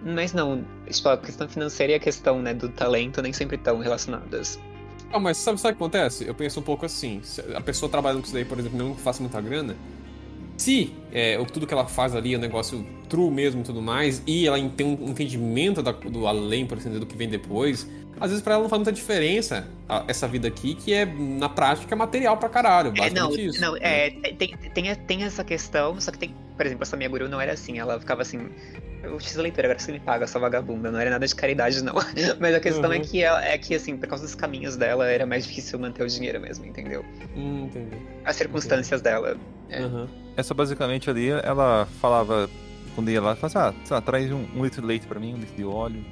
[0.03, 3.80] Mas não, tipo, a questão financeira e a questão, né, do talento nem sempre estão
[3.80, 4.59] relacionadas.
[5.11, 6.28] Ah, mas sabe, sabe o que acontece?
[6.28, 7.22] Eu penso um pouco assim,
[7.55, 9.76] a pessoa trabalhando com isso daí, por exemplo, não faça muita grana,
[10.55, 14.22] se é, tudo que ela faz ali é um negócio true mesmo e tudo mais,
[14.28, 17.89] e ela tem um entendimento da- do além, por dizer, do que vem depois,
[18.20, 21.49] às vezes pra ela não faz muita diferença a- essa vida aqui, que é, na
[21.49, 23.61] prática, material pra caralho, É, não, basicamente isso.
[23.61, 23.80] não, né?
[23.82, 27.39] é, tem, tem, tem essa questão, só que tem, por exemplo, essa minha guru não
[27.39, 28.49] era assim, ela ficava assim,
[29.01, 31.82] eu fiz a leitura, agora você me paga, sua vagabunda, não era nada de caridade
[31.84, 31.95] não.
[32.39, 33.01] Mas a questão é Uhum.
[33.03, 36.07] que ela, é que assim, por causa dos caminhos dela, era mais difícil manter o
[36.07, 37.05] dinheiro mesmo, entendeu?
[37.36, 37.95] Hum, entendi.
[38.26, 39.38] As circunstâncias dela.
[39.70, 39.80] É.
[39.82, 40.07] Aham.
[40.36, 42.49] Essa basicamente ali, ela falava,
[42.95, 45.20] quando ia lá, falava assim, ah, sei lá, traz um, um litro de leite pra
[45.20, 46.03] mim, um litro de óleo,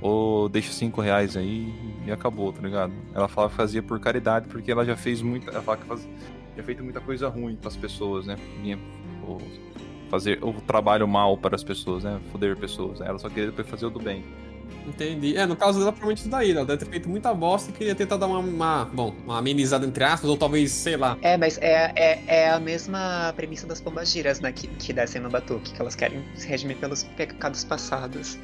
[0.00, 1.72] ou deixa cinco reais aí
[2.06, 2.92] e acabou, tá ligado?
[3.14, 6.08] Ela falava que fazia por caridade, porque ela já fez muita, ela falava que faz,
[6.56, 8.36] já feito muita coisa ruim pras pessoas, né?
[9.26, 9.40] Ou
[10.08, 12.20] fazer o trabalho mal para as pessoas, né?
[12.30, 13.00] Foder pessoas.
[13.00, 14.24] Ela só queria depois fazer o do bem.
[14.86, 15.36] Entendi.
[15.36, 16.52] É, no caso dela, provavelmente isso daí.
[16.52, 19.84] Ela deve ter feito muita bosta e queria tentar dar uma, uma- bom, uma amenizada
[19.84, 21.18] entre aspas, ou talvez, sei lá.
[21.22, 25.28] É, mas é, é, é a mesma premissa das pombagiras, né, que, que descem no
[25.28, 28.38] batuque, que elas querem se redimir pelos pecados passados.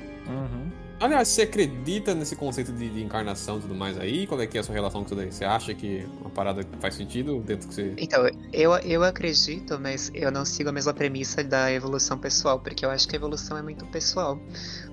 [1.03, 4.25] Aliás, você acredita nesse conceito de, de encarnação e tudo mais aí?
[4.25, 5.33] Qual é que é a sua relação com isso daí?
[5.33, 7.93] Você acha que uma parada faz sentido dentro que você.
[7.99, 12.87] Então, eu, eu acredito, mas eu não sigo a mesma premissa da evolução pessoal, porque
[12.87, 14.41] eu acho que a evolução é muito pessoal.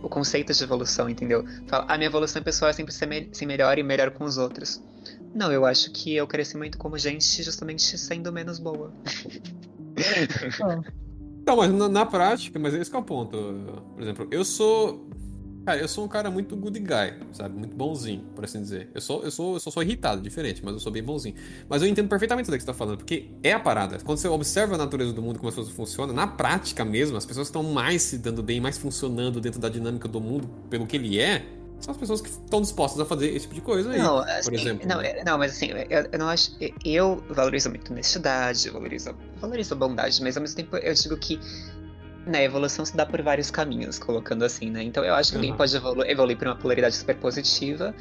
[0.01, 1.45] O conceito de evolução, entendeu?
[1.68, 4.39] Fala, a minha evolução pessoal é sempre ser, me ser melhor e melhor com os
[4.39, 4.84] outros.
[5.36, 8.91] Não, eu acho que eu cresci muito como gente justamente sendo menos boa.
[11.49, 13.36] Então, mas na, na prática, mas esse que é o ponto.
[13.95, 15.09] Por exemplo, eu sou.
[15.66, 17.57] Cara, eu sou um cara muito good guy, sabe?
[17.57, 18.89] Muito bonzinho, por assim dizer.
[18.93, 21.36] Eu sou, eu sou, eu sou só irritado, diferente, mas eu sou bem bonzinho.
[21.68, 23.99] Mas eu entendo perfeitamente o que você tá falando, porque é a parada.
[24.03, 27.26] Quando você observa a natureza do mundo, como as coisas funcionam, na prática mesmo, as
[27.26, 30.88] pessoas que estão mais se dando bem, mais funcionando dentro da dinâmica do mundo pelo
[30.88, 31.45] que ele é,
[31.80, 33.99] são as pessoas que estão dispostas a fazer esse tipo de coisa aí.
[33.99, 34.88] Não, por assim, exemplo.
[34.88, 36.51] não, é- não, mas assim, eu, eu não acho.
[36.84, 41.16] Eu valorizo muito honestidade, eu valorizo, valorizo a bondade, mas ao mesmo tempo eu digo
[41.18, 41.39] que
[42.26, 44.84] na evolução se dá por vários caminhos, colocando assim, né?
[44.84, 45.57] Então eu acho que alguém Uhum.
[45.57, 47.93] pode evolu evoluir pra uma polaridade super positiva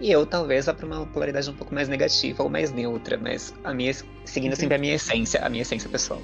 [0.00, 3.52] e eu talvez vá pra uma polaridade um pouco mais negativa ou mais neutra, mas
[3.64, 3.92] a minha,
[4.24, 6.22] seguindo sempre a minha essência, a minha essência pessoal.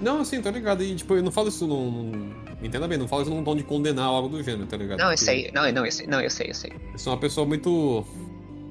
[0.00, 0.80] Não, assim, tá ligado.
[0.84, 2.32] E, tipo, eu não falo isso num.
[2.62, 4.98] Entenda bem, não falo isso num tom de condenar ou algo do gênero, tá ligado?
[4.98, 5.50] Não, eu Porque sei.
[5.52, 6.06] Não, não, eu sei.
[6.06, 6.72] Não, eu sei, eu sei.
[6.92, 8.04] Eu sou uma pessoa muito.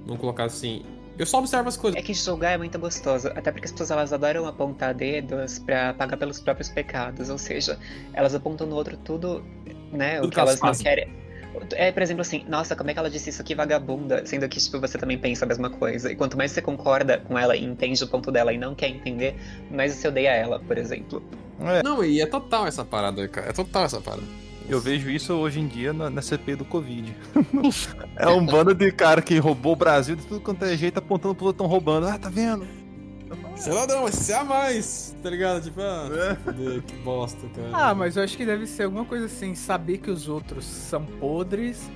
[0.05, 0.83] Vamos colocar assim.
[1.17, 1.99] Eu só observo as coisas.
[1.99, 5.93] É que julgar é muito gostoso, até porque as pessoas elas adoram apontar dedos pra
[5.93, 7.79] pagar pelos próprios pecados, ou seja,
[8.13, 9.43] elas apontam no outro tudo,
[9.91, 11.27] né, Tudo o que que elas elas não querem.
[11.71, 14.23] É, por exemplo, assim, nossa, como é que ela disse isso aqui, vagabunda?
[14.25, 16.11] Sendo que, tipo, você também pensa a mesma coisa.
[16.11, 18.89] E quanto mais você concorda com ela e entende o ponto dela e não quer
[18.89, 19.35] entender,
[19.71, 21.23] mais você odeia ela, por exemplo.
[21.59, 23.49] É, Não, e é total essa parada, cara.
[23.49, 24.23] É total essa parada.
[24.69, 27.15] Eu vejo isso hoje em dia na, na CP do Covid.
[28.17, 31.35] é um bando de cara que roubou o Brasil de tudo quanto é jeito, apontando
[31.35, 32.07] pro outro, tão roubando.
[32.07, 32.65] Ah, tá vendo?
[33.55, 35.63] Sei lá, não, mas se a mais, tá ligado?
[35.63, 36.35] Tipo, ah, É.
[36.35, 37.69] fudeu, que bosta, cara.
[37.73, 41.03] Ah, mas eu acho que deve ser alguma coisa assim, saber que os outros são
[41.03, 41.89] podres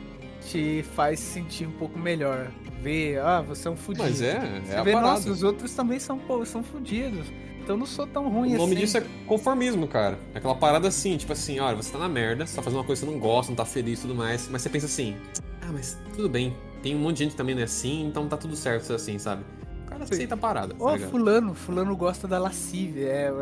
[0.50, 2.48] te faz se sentir um pouco melhor.
[2.82, 4.04] Ver, ah, você é um fudido.
[4.04, 5.14] Mas é, Você é a vê, parada.
[5.14, 7.28] nossa, os outros também são, são fudidos.
[7.72, 8.82] Então eu não sou tão ruim O nome assim.
[8.82, 10.20] disso é conformismo, cara.
[10.34, 12.86] É aquela parada assim, tipo assim, olha, você tá na merda, você tá fazendo uma
[12.86, 15.16] coisa que você não gosta, não tá feliz e tudo mais, mas você pensa assim,
[15.62, 16.54] ah, mas tudo bem,
[16.84, 18.94] tem um monte de gente que também não é assim, então tá tudo certo ser
[18.96, 19.44] assim, sabe?
[19.86, 20.14] O cara Sim.
[20.16, 21.12] aceita a parada, Ó, tá ligado?
[21.12, 23.34] fulano, fulano gosta da lascívia, é,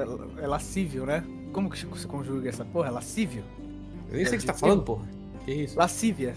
[0.43, 1.23] é lascível, né?
[1.51, 2.89] Como que você conjuga essa porra?
[2.89, 3.43] É lascívio?
[4.11, 5.07] Eu nem sei o que você tá falando, porra.
[5.43, 5.75] Que isso?
[5.75, 6.35] Lascívia.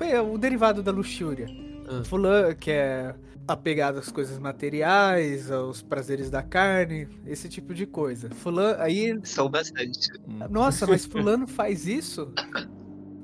[0.00, 1.48] É o derivado da luxúria.
[1.86, 2.02] Ah.
[2.02, 3.14] Fulano, que é
[3.46, 8.28] apegado às coisas materiais, aos prazeres da carne, esse tipo de coisa.
[8.30, 10.08] Fulano, aí, Sou bastante.
[10.50, 12.32] nossa, mas fulano faz isso?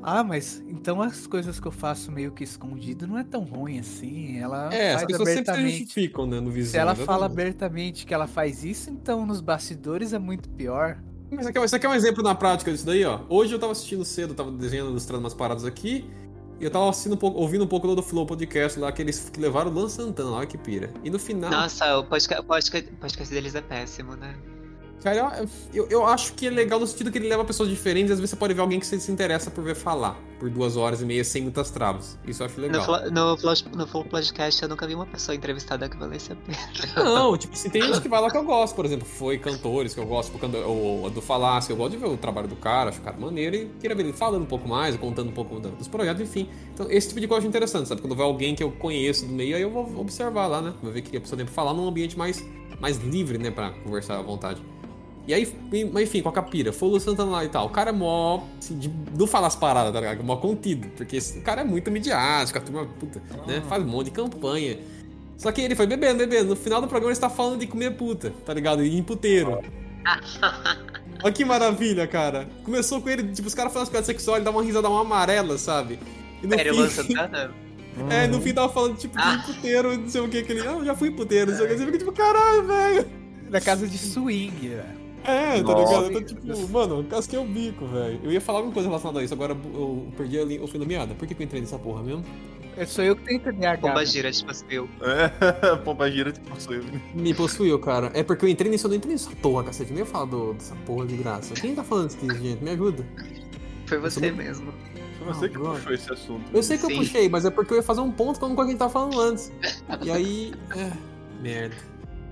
[0.05, 3.79] Ah, mas então as coisas que eu faço meio que escondido não é tão ruim
[3.79, 4.37] assim.
[4.39, 5.79] Ela É, as faz pessoas sempre se abertamente.
[5.79, 6.73] justificam, né, no vizinho.
[6.73, 7.33] Se ela fala exatamente.
[7.33, 10.99] abertamente que ela faz isso, então nos bastidores é muito pior.
[11.31, 13.21] Mas isso aqui, é- isso aqui é um exemplo na prática disso daí, ó.
[13.29, 16.05] Hoje eu tava assistindo cedo, tava desenhando, ilustrando umas paradas aqui.
[16.63, 19.33] E eu tava assistindo um pouco, ouvindo um pouco do Flow Podcast lá, que eles
[19.37, 20.91] levaram o Lan Santana lá, que pira.
[21.03, 21.51] E no final.
[21.51, 22.47] Nossa, o podcast,
[23.01, 24.33] podcast deles é péssimo, né?
[25.03, 25.45] Cara,
[25.75, 28.21] eu, eu, acho que é legal no sentido que ele leva pessoas diferentes e às
[28.21, 31.01] vezes você pode ver alguém que você se interessa por ver falar por duas horas
[31.01, 32.19] e meia sem muitas travas.
[32.27, 33.11] Isso eu acho No, legal.
[33.11, 37.05] No, Flo- no Flow Podcast eu nunca vi uma pessoa entrevistada que valesse a pena.
[37.05, 39.95] Não, tipo, assim, tem gente que vai lá que eu gosto, por exemplo, foi cantores
[39.95, 42.57] que eu gosto, tipo, o, o do Falácio, eu gosto de ver o trabalho do
[42.57, 45.33] cara, acho o cara maneiro e queria ver ele falando um pouco mais, contando um
[45.33, 46.49] pouco dos projetos, enfim.
[46.75, 48.01] Então, esse tipo de coisa acho interessante, sabe?
[48.01, 50.75] Quando vai alguém que eu conheço do meio, aí eu vou observar lá, né?
[50.83, 52.45] Vou ver o que a pessoa tem pra falar num ambiente mais,
[52.81, 54.61] mais livre, né, pra conversar à vontade.
[55.27, 55.53] E aí,
[55.93, 57.67] mas enfim, com a capira, foi o Lu Santana lá e tal.
[57.67, 58.43] O cara é mó.
[58.59, 60.25] Assim, de não falar as paradas, tá ligado?
[60.25, 60.89] Mó contido.
[60.97, 63.63] Porque esse cara é muito midiático, a turma, puta, né?
[63.69, 64.79] Faz um monte de campanha.
[65.39, 66.49] Só que ele foi bebendo, bebendo.
[66.51, 68.85] No final do programa ele está falando de comer puta, tá ligado?
[68.85, 69.61] E em puteiro.
[71.23, 72.49] Olha que maravilha, cara.
[72.65, 75.03] Começou com ele, tipo, os caras falando as piadas sexuais, ele dá uma risada uma
[75.03, 75.99] amarela, sabe?
[76.43, 77.53] E no Pera, o fim- Santana?
[78.11, 79.43] É, no fim tava falando, tipo, de Ah.
[79.47, 80.61] puteiro, não sei o que, que ele.
[80.63, 81.77] Ah, eu já fui puteiro, não sei o que.
[81.77, 83.07] Você fica tipo, caralho, velho.
[83.51, 85.02] Na casa de swing, velho.
[85.25, 86.07] É, tá ligado?
[86.11, 88.21] Então, tipo, mano, casquei o bico, velho.
[88.25, 90.79] Eu ia falar alguma coisa relacionada a isso, agora eu perdi a linha- o fim
[90.79, 91.15] da meada.
[91.15, 92.25] Por que, que eu entrei nessa porra mesmo?
[92.77, 93.79] É só eu que tenho TDAH.
[93.83, 94.89] Pomba gira, tipo assim, eu.
[95.03, 96.83] É, pomba gira tipo possuiu.
[97.15, 98.11] Me possuiu, cara.
[98.15, 99.91] É porque eu entrei nisso, eu não entrei nessa porra, cacete.
[99.93, 101.53] Nem ia falar do- dessa porra de graça.
[101.55, 102.65] Quem tá falando isso aqui, gente?
[102.65, 103.07] Me ajuda.
[103.87, 104.73] Foi você muito- mesmo.
[105.19, 106.43] Foi você que puxou esse assunto.
[106.53, 106.93] Eu sei que Sim.
[106.93, 108.79] eu puxei, mas é porque eu ia fazer um ponto com o que a gente
[108.79, 109.53] tava falando antes.
[110.03, 110.53] E aí.
[110.75, 110.91] É.
[111.43, 111.77] Merda.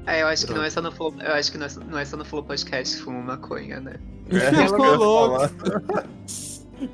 [0.06, 0.60] É, eu acho que Droga.
[0.60, 2.24] não é só no Flow, eu acho que não é, só- não é só no
[2.24, 3.94] Flow Podcast fumo maconha, né?
[4.30, 5.44] É, que Tô louco.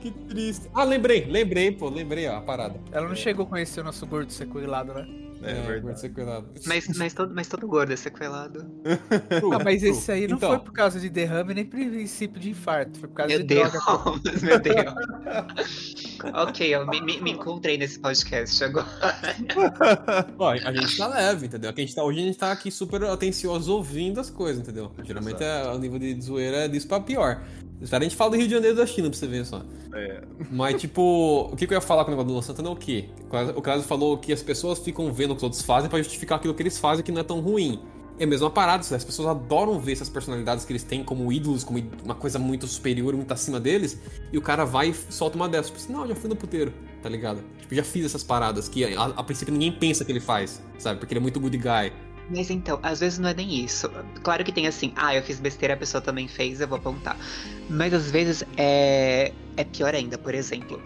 [0.02, 0.68] Que triste.
[0.74, 2.80] Ah, lembrei, lembrei, pô, lembrei, ó, a parada.
[2.90, 5.06] Ela não chegou a conhecer o nosso gordo sequelado, né?
[5.42, 6.00] É, verdade.
[6.00, 6.48] ser cuidado.
[6.66, 8.64] Mas, mas, todo, mas todo gordo é sequelado.
[9.52, 12.98] Ah, mas esse aí não Então, foi por causa de derrame nem princípio de infarto.
[12.98, 14.20] Foi por causa Meu de Deus, droga.
[14.42, 15.94] meu Deus.
[16.34, 18.86] ok, eu me, me- me encontrei nesse podcast agora.
[20.38, 21.70] Ó, a gente tá leve, entendeu?
[21.70, 24.90] Aqui a gente tá, hoje a gente tá aqui super atencioso ouvindo as coisas, entendeu?
[25.04, 27.42] Geralmente é, o nível de zoeira é disso pra pior.
[27.80, 29.62] A gente fala do Rio de Janeiro e da China pra você ver só.
[29.94, 30.22] É.
[30.50, 32.72] Mas, tipo, o que, que eu ia falar com o negócio do Luan Santana é
[32.72, 33.10] o quê?
[33.54, 36.38] O Caso falou que as pessoas ficam vendo o que os outros fazem pra justificar
[36.38, 37.80] aquilo que eles fazem que não é tão ruim.
[38.18, 41.62] É a mesma parada, as pessoas adoram ver essas personalidades que eles têm como ídolos,
[41.62, 44.00] como uma coisa muito superior, muito acima deles,
[44.32, 45.66] e o cara vai e solta uma dessas.
[45.66, 46.72] Tipo assim, não, já fui no puteiro,
[47.02, 47.44] tá ligado?
[47.60, 50.98] Tipo, já fiz essas paradas que a, a princípio ninguém pensa que ele faz, sabe?
[50.98, 51.92] Porque ele é muito good guy.
[52.28, 53.88] Mas então, às vezes não é nem isso.
[54.22, 57.16] Claro que tem assim, ah, eu fiz besteira, a pessoa também fez, eu vou apontar.
[57.70, 60.82] Mas às vezes é, é pior ainda, por exemplo.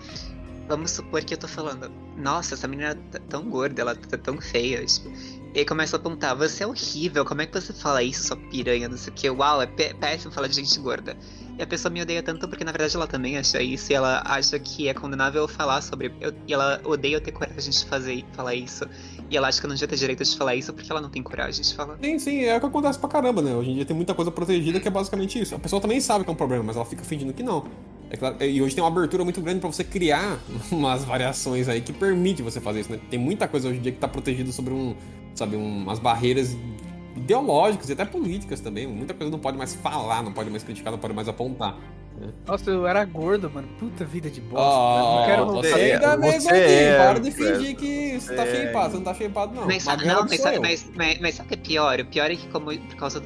[0.69, 4.41] Vamos supor que eu tô falando, nossa, essa menina tá tão gorda, ela tá tão
[4.41, 5.11] feia, tipo.
[5.53, 8.89] E começa a apontar, você é horrível, como é que você fala isso, sua piranha,
[8.89, 11.17] não sei o que, uau, é pé- péssimo falar de gente gorda.
[11.59, 14.23] E a pessoa me odeia tanto porque na verdade ela também acha isso e ela
[14.25, 16.15] acha que é condenável falar sobre.
[16.21, 18.87] eu- e ela odeia eu ter coragem de fazer falar isso.
[19.31, 21.23] E ela acha que não devia ter direito de falar isso porque ela não tem
[21.23, 21.97] coragem de falar.
[22.03, 23.55] Sim, sim, é o que acontece pra caramba, né?
[23.55, 25.55] Hoje em dia tem muita coisa protegida que é basicamente isso.
[25.55, 27.65] A pessoa também sabe que é um problema, mas ela fica fingindo que não.
[28.11, 30.37] É claro, e hoje tem uma abertura muito grande pra você criar
[30.73, 32.99] umas variações aí que permite você fazer isso, né?
[33.09, 34.97] Tem muita coisa hoje em dia que tá protegida sobre um,
[35.33, 36.57] sabe, um- umas barreiras
[37.17, 38.87] ideológicas e até políticas também.
[38.87, 41.77] Muita coisa não pode mais falar, não pode mais criticar, não pode mais apontar.
[42.47, 43.69] Nossa, eu era gordo, mano.
[43.79, 44.67] Puta vida de bosta.
[44.67, 45.85] Ó, não quero você voltar.
[45.85, 48.55] ainda mesmo você aqui, é, para de fingir que você tá É.
[48.67, 49.67] shapeado, você não tá shapeado não.
[49.67, 52.01] Mas, sabe- Magrelo não, mas, mas, mas, mas sabe o que é pior?
[52.01, 53.23] O pior é que como por causa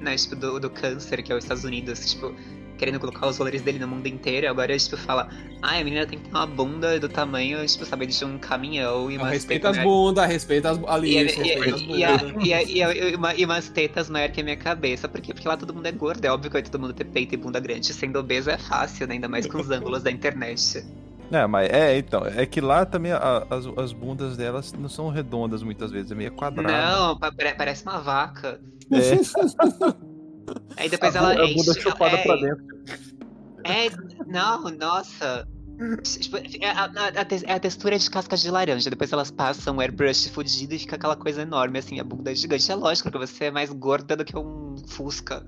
[0.00, 2.34] né, tipo, do, do câncer, que é os Estados Unidos, tipo,
[2.76, 5.28] querendo colocar os valores dele no mundo inteiro, agora tipo, fala,
[5.62, 9.10] ai, a menina tem que ter uma bunda do tamanho, tipo, sabe, de um caminhão
[9.10, 11.24] e Não, umas respeita as bundas, respeita as ali, E, e,
[11.88, 12.02] e,
[12.42, 15.08] e, e, e, e e umas tetas maior que a minha cabeça.
[15.08, 15.32] Por quê?
[15.32, 16.24] Porque lá todo mundo é gordo.
[16.24, 17.92] É óbvio que vai todo mundo ter peito e bunda grande.
[17.94, 19.14] Sendo obeso é fácil, né?
[19.14, 20.84] Ainda mais com os ângulos da internet.
[21.30, 25.08] É, mas é, então, é que lá também a- as, as bundas delas não são
[25.10, 26.72] redondas muitas vezes, é meio quadrada.
[26.72, 28.60] Não, pa- pare- parece uma vaca.
[28.92, 29.16] É,
[30.76, 31.54] Aí depois a, ela bu- a enche.
[31.54, 32.64] bunda chupada é, pra dentro.
[33.64, 33.88] É,
[34.26, 35.46] não, nossa.
[36.02, 36.88] Tipo, é, a, a-
[37.48, 38.88] a é textura de casca de laranja.
[38.88, 42.34] Depois elas passam um airbrush fudido e fica aquela coisa enorme, assim, a bunda é
[42.34, 42.70] gigante.
[42.70, 45.44] É lógico que você é mais gorda do que um Fusca.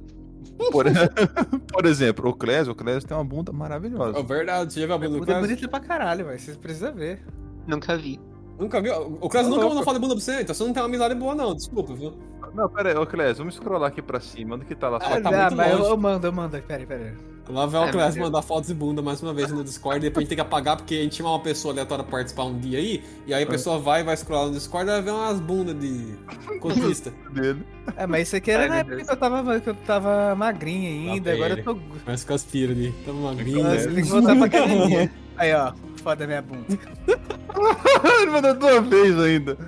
[0.73, 0.85] Por,
[1.73, 4.19] por exemplo, o Clésio, o Clésio tem uma bunda maravilhosa.
[4.19, 5.43] É verdade, você já viu a bunda do é Clésio?
[5.43, 6.39] bonita pra caralho, velho.
[6.39, 7.25] Vocês precisam ver.
[7.67, 8.21] Nunca vi.
[8.59, 9.19] Nunca viu?
[9.21, 10.89] O Clésio Ô, nunca mandou foto de bunda pra você, então você não tem uma
[10.89, 12.13] amizade boa não, desculpa, viu?
[12.55, 14.57] Não, pera aí, ô Clésio, vamos scrollar aqui pra cima.
[14.57, 14.99] Onde que tá lá?
[15.01, 15.91] Ah, sua tá ah, muito mas eu, longe.
[15.91, 16.63] eu mando, eu mando.
[16.63, 17.39] Pera aí, pera aí.
[17.51, 18.17] Lá vai o meu Deus.
[18.17, 20.77] mandar fotos de bunda mais uma vez no Discord, depois a gente tem que apagar
[20.77, 23.47] porque a gente chama uma pessoa aleatória pra participar um dia aí, e aí a
[23.47, 26.15] pessoa vai, vai scrollar no Discord e vai ver umas bundas de
[26.61, 27.11] cotista.
[27.33, 27.65] dele.
[27.97, 29.09] É, mas isso aqui era Ai, na época Deus.
[29.09, 31.31] que eu tava, que eu tava magrinha ainda.
[31.31, 31.79] Lá Agora eu tô.
[32.05, 33.63] Mas com as piras ali, tamo magrinho.
[33.63, 35.11] Nossa, tem que voltar pra academia.
[35.39, 35.73] Aí, ó.
[36.03, 36.67] Foda minha bunda.
[38.21, 39.59] Ele mandou duas vezes ainda.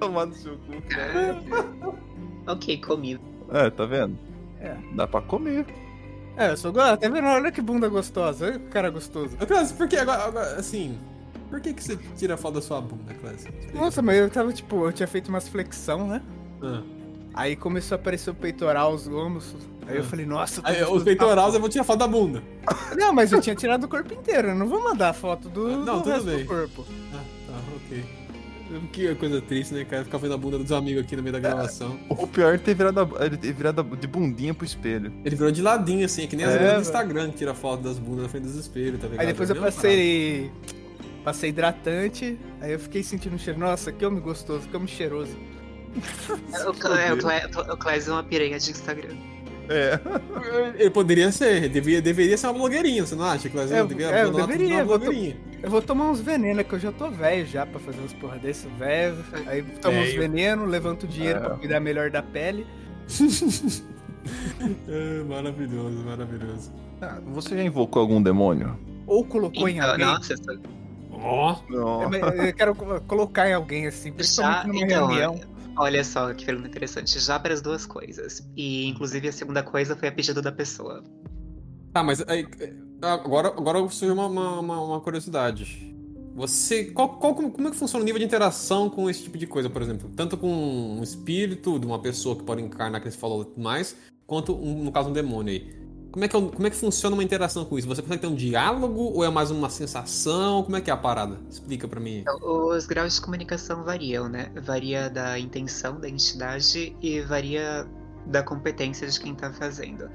[0.00, 1.40] Tomar no seu cu, cara.
[2.46, 3.20] Ok, comi.
[3.52, 4.16] É, tá vendo?
[4.58, 4.74] É.
[4.94, 5.66] Dá pra comer.
[6.36, 6.96] É, eu sou gostoso.
[6.96, 7.26] Tá vendo?
[7.26, 8.46] Olha que bunda gostosa.
[8.46, 9.36] Olha que cara gostoso.
[9.40, 10.98] Ô, Clésio, por que agora, agora, assim,
[11.50, 13.12] por que que você tira foto da sua bunda?
[13.12, 13.78] Explica.
[13.78, 16.22] Nossa, mas eu tava, tipo, eu tinha feito umas flexão, né?
[16.62, 16.82] Ah.
[17.34, 19.54] Aí começou a aparecer o peitoral, os ombros.
[19.86, 20.04] Aí eu Ah.
[20.04, 22.42] falei, nossa, Aí, os peitorais pra eu vou tirar foto da bunda.
[22.98, 24.48] Não, mas eu tinha tirado o corpo inteiro.
[24.48, 26.38] Eu não vou mandar foto do, Ah, não, do tudo resto bem.
[26.38, 26.84] do corpo.
[27.14, 28.04] Ah, tá, ok.
[28.92, 30.04] Que coisa triste, né, cara?
[30.04, 31.98] Ficar vendo a bunda dos amigos aqui no meio da gravação.
[32.08, 35.12] O pior é ter virado, a- ele ter virado de bundinha pro espelho.
[35.24, 36.80] Ele virou de ladinho, assim, é que nem as É, do.
[36.80, 39.20] Instagram que tira foto das bundas na frente dos espelhos, tá ligado?
[39.20, 40.50] Aí depois É eu passei.
[41.24, 42.38] Passei hidratante.
[42.60, 43.58] Aí eu fiquei sentindo um cheiro.
[43.58, 45.36] Nossa, que homem gostoso, que homem cheiroso.
[46.54, 46.68] É,
[47.72, 49.16] o Clésio é uma piranha de Instagram.
[49.72, 50.00] É.
[50.78, 53.76] Ele poderia ser, deveria, deveria ser uma blogueirinha, você não acha, Clésio?
[53.76, 55.36] É, devia é, eu deveria, uma eu vou to- blogueirinha.
[55.62, 58.36] Eu vou tomar uns venenos, que eu já tô velho já pra fazer umas porra
[58.38, 59.16] desse, velho.
[59.46, 60.18] Aí tomo uns Velho.
[60.20, 61.42] venenos, levanto o dinheiro É.
[61.42, 62.66] pra cuidar melhor da pele.
[64.86, 66.70] É, maravilhoso, maravilhoso.
[67.00, 68.78] Ah, Você já invocou algum demônio?
[69.06, 70.04] Ou colocou em Então, alguém.
[70.06, 70.60] nossa, essa-
[71.70, 72.12] Não.
[72.14, 75.40] Eu, eu quero co- colocar em alguém, assim, principalmente Já, numa então, reunião.
[75.76, 77.18] Olha só que pergunta interessante.
[77.18, 78.46] Já para as duas coisas.
[78.56, 81.02] E inclusive a segunda coisa foi a pedido da pessoa.
[81.92, 82.46] Tá, mas aí,
[83.02, 85.88] agora, agora surgiu uma, uma, uma- curiosidade.
[86.36, 86.84] Você.
[86.84, 89.68] Qual, qual- como, é que funciona o nível de interação com esse tipo de coisa,
[89.68, 90.08] por exemplo?
[90.14, 93.96] Tanto com um espírito de uma pessoa que pode encarnar, que você falou mais,
[94.26, 95.79] quanto um- no caso um demônio aí.
[96.12, 97.86] Como é, que, é como é que funciona uma interação com isso?
[97.88, 100.62] Você consegue ter um diálogo ou é mais uma sensação?
[100.64, 101.38] Como é que é a parada?
[101.48, 102.26] Explica pra mim.
[102.26, 104.52] Então, os graus de comunicação variam, né?
[104.62, 107.88] Varia da intenção da entidade e varia
[108.26, 110.10] da competência de quem tá fazendo.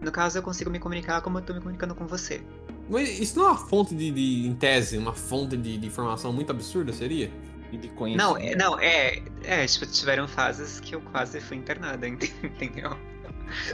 [0.00, 2.46] No caso, eu consigo me comunicar como eu tô me comunicando com você.
[2.88, 6.32] Mas isso não é uma fonte de, de em tese, uma fonte de, de informação
[6.32, 7.32] muito absurda, seria?
[7.70, 8.38] E de Não, conhecimento.
[8.38, 9.22] é, não, é.
[9.44, 12.96] É, tipo, tiveram fases que eu quase fui internada, entendeu?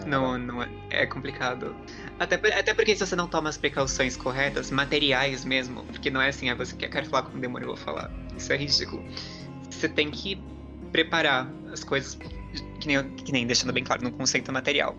[0.07, 1.75] Não, não é, é complicado.
[2.19, 6.29] Até, até porque se você não toma as precauções corretas, materiais mesmo, porque não é
[6.29, 8.11] assim, ah, você quer, quer falar com um demônio, eu vou falar.
[8.37, 9.05] Isso é ridículo.
[9.71, 10.41] Você tem que
[10.91, 12.19] preparar as coisas,
[12.81, 14.97] que nem, que nem deixando bem claro, no conceito material.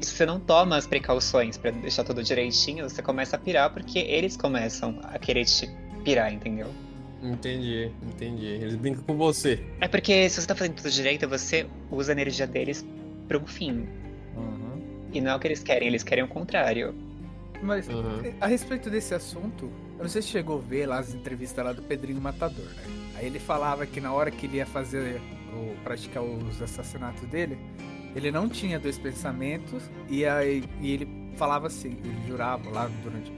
[0.00, 3.70] E se você não toma as precauções pra deixar tudo direitinho, você começa a pirar
[3.70, 5.68] porque eles começam a querer te
[6.04, 6.72] pirar, entendeu?
[7.22, 8.46] Entendi, entendi.
[8.46, 9.64] Eles brincam com você.
[9.80, 12.86] É porque se você tá fazendo tudo direito, você usa a energia deles
[13.26, 13.88] pra um fim.
[15.12, 16.94] E não é o que eles querem, eles querem o contrário.
[17.62, 18.22] Mas Uhum.
[18.40, 21.72] a respeito desse assunto, eu não sei se chegou a ver lá as entrevistas lá
[21.72, 22.82] do Pedrinho Matador, né?
[23.16, 25.20] Aí ele falava que na hora que ele ia fazer
[25.56, 27.58] ou praticar os assassinatos dele,
[28.14, 33.32] ele não tinha dois pensamentos e aí e ele falava assim, ele jurava lá durante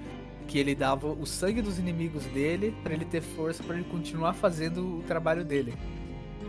[0.46, 4.32] que ele dava o sangue dos inimigos dele pra ele ter força pra ele continuar
[4.34, 5.72] fazendo o trabalho dele.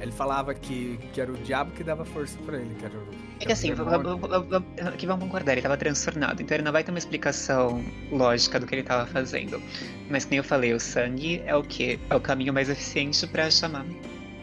[0.01, 3.07] Ele falava que, que era o diabo que dava força pra ele, que era o.
[3.39, 6.91] É que assim, o aqui vamos concordar, ele tava transtornado, então ele não vai ter
[6.91, 9.61] uma explicação lógica do que ele tava fazendo.
[10.09, 11.99] Mas como eu falei, o sangue é o que?
[12.09, 13.85] É o caminho mais eficiente pra chamar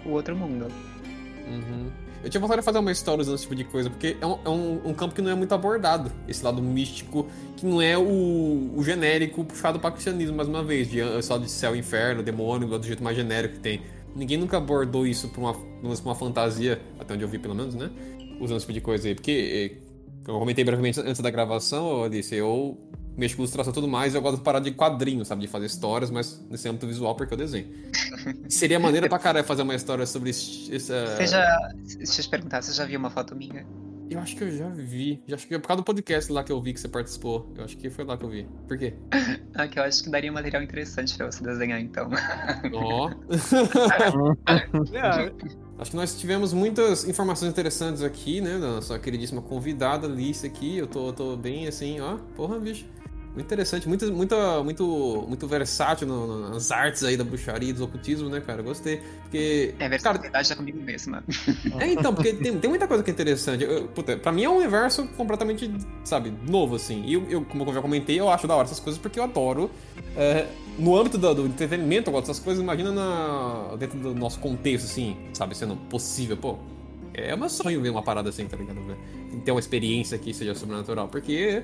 [0.04, 0.66] o outro mundo.
[1.46, 1.90] Uhum.
[2.22, 4.38] Eu tinha vontade de fazer uma história usando esse tipo de coisa, porque é um,
[4.44, 6.11] é um- um campo que não é muito abordado.
[6.26, 10.90] Esse lado místico, que não é o, o genérico puxado para cristianismo, mais uma vez,
[10.90, 13.82] de, ah, só de céu e inferno, demônio, do jeito mais genérico que tem.
[14.18, 17.76] Ninguém nunca abordou isso pra uma, pra uma fantasia, até onde eu vi pelo menos,
[17.76, 17.88] né?
[18.40, 19.14] Usando esse tipo de coisa aí.
[19.14, 19.88] Porque, eh,
[20.26, 22.76] eu comentei brevemente antes da gravação, ô, Alice, eu
[23.16, 25.42] mexo com ilustração e tudo mais, eu gosto de parar de quadrinhos, sabe?
[25.42, 27.68] De fazer histórias, mas nesse âmbito visual, porque eu desenho.
[28.50, 30.66] Seria maneira pra caralho fazer uma história sobre essa...
[31.16, 31.72] Você já.
[31.96, 33.64] Deixa eu te perguntar, você já viu uma foto minha?
[34.11, 35.22] Eu acho que eu já vi.
[35.26, 37.52] Já acho que é por causa do podcast lá que eu vi que você participou.
[37.56, 38.48] Eu acho que foi lá que eu vi.
[38.66, 38.94] Por quê?
[39.54, 42.09] Ah, que eu acho que daria um material interessante pra você desenhar então.
[42.72, 43.11] Ó.
[44.92, 45.32] É,
[45.78, 48.52] acho que nós tivemos muitas informações interessantes aqui, né?
[48.52, 50.78] Da nossa queridíssima convidada, Alice aqui.
[50.78, 52.18] Eu tô, tô bem assim, ó.
[52.36, 52.86] Porra, bicho.
[53.39, 54.34] Muito interessante, muito, muito,
[54.64, 58.62] muito, muito versátil no- nas artes aí da bruxaria e do ocultismo, né, cara?
[58.62, 59.01] Gostei.
[59.22, 59.76] Porque.
[59.78, 61.22] É, a versatilidade é comigo mesma.
[61.78, 63.62] É, então, porque tem, tem muita coisa que é interessante.
[63.62, 65.70] Eu, puta, pra mim é um universo completamente,
[66.03, 67.05] sabe, novo, assim.
[67.07, 69.22] E eu, eu, como eu já comentei, eu acho da hora essas coisas porque eu
[69.22, 69.70] adoro.
[70.16, 74.41] é, no âmbito do, do entretenimento, eu gosto dessas coisas, imagina na, dentro do nosso
[74.41, 76.57] contexto, assim, sabe, sendo possível, pô.
[77.14, 78.78] É meu sonho ver uma parada assim, tá ligado?
[79.45, 81.62] Ter uma experiência que seja sobrenatural, porque.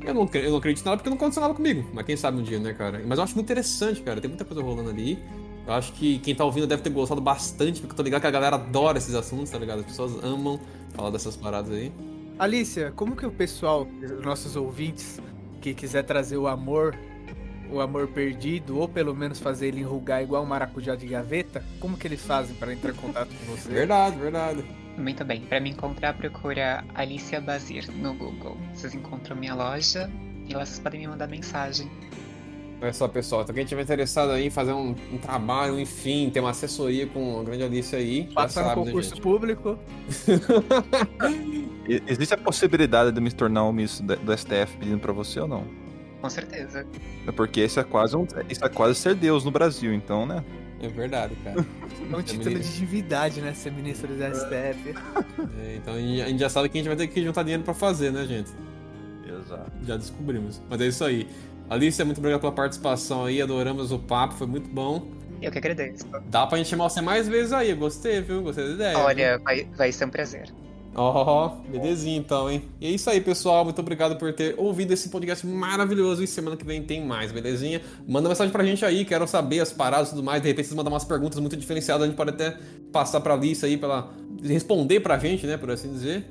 [0.00, 1.88] Eu não, eu não acredito nada porque não aconteceu nada comigo.
[1.92, 3.02] Mas quem sabe um dia, né, cara?
[3.04, 4.20] Mas eu acho muito interessante, cara.
[4.20, 5.18] Tem muita coisa rolando ali.
[5.66, 8.26] Eu acho que quem tá ouvindo deve ter gostado bastante, porque eu tô ligado que
[8.26, 9.80] a galera adora esses assuntos, tá ligado?
[9.80, 10.60] As pessoas amam
[10.94, 11.92] falar dessas paradas aí.
[12.38, 15.20] Alicia, como que o pessoal, os nossos ouvintes,
[15.60, 16.96] que quiser trazer o amor,
[17.70, 21.96] o amor perdido, ou pelo menos fazer ele enrugar igual um maracujá de gaveta, como
[21.96, 23.68] que eles fazem para entrar em contato com você?
[23.72, 24.85] Verdade, verdade.
[24.96, 28.56] Muito bem, pra me encontrar, procura Alicia Bazir no Google.
[28.74, 30.10] Vocês encontram minha loja
[30.48, 31.90] e lá vocês podem me mandar mensagem.
[32.80, 36.40] Olha só, pessoal, então quem tiver interessado aí em fazer um, um trabalho, enfim, ter
[36.40, 39.22] uma assessoria com a grande Alice aí, Passar no sabe, né, concurso gente?
[39.22, 39.78] público.
[42.06, 45.64] Existe a possibilidade de me tornar um ministro do STF pedindo pra você ou não?
[46.20, 46.86] Com certeza.
[47.26, 50.44] É Porque isso é quase um, isso é quase ser Deus no Brasil, então, né?
[50.80, 51.64] É verdade, cara.
[52.12, 52.62] É um título menino.
[52.62, 53.54] de divindade, né?
[53.54, 54.94] Ser ministro do STF.
[55.58, 57.74] É, então a gente já sabe que a gente vai ter que juntar dinheiro pra
[57.74, 58.50] fazer, né, gente?
[59.26, 59.72] Exato.
[59.84, 60.62] Já descobrimos.
[60.68, 61.26] Mas é isso aí.
[61.68, 65.08] Alice, muito obrigado pela participação aí, adoramos o papo, foi muito bom.
[65.42, 66.06] Eu que agradeço.
[66.26, 68.42] Dá pra gente chamar você mais vezes aí, gostei, viu?
[68.42, 68.98] Gostei da ideia.
[68.98, 70.52] Olha, vai, vai ser um prazer.
[70.98, 72.62] Ó, belezinha então, hein?
[72.80, 73.64] E é isso aí, pessoal.
[73.64, 76.22] Muito obrigado por ter ouvido esse podcast maravilhoso.
[76.22, 77.82] E semana que vem tem mais, belezinha?
[78.08, 80.40] Manda mensagem pra gente aí, quero saber as paradas e tudo mais.
[80.40, 82.58] De repente, vocês mandam umas perguntas muito diferenciadas, a gente pode até
[82.90, 85.58] passar pra Alice aí, pra ela responder pra gente, né?
[85.58, 86.24] Por assim dizer.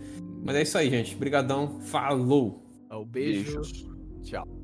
[0.44, 1.16] Mas é isso aí, gente.
[1.16, 1.80] Obrigadão.
[1.82, 2.64] Falou!
[2.90, 3.62] Ó, o beijo.
[3.62, 3.86] Beijos.
[4.24, 4.55] Tchau.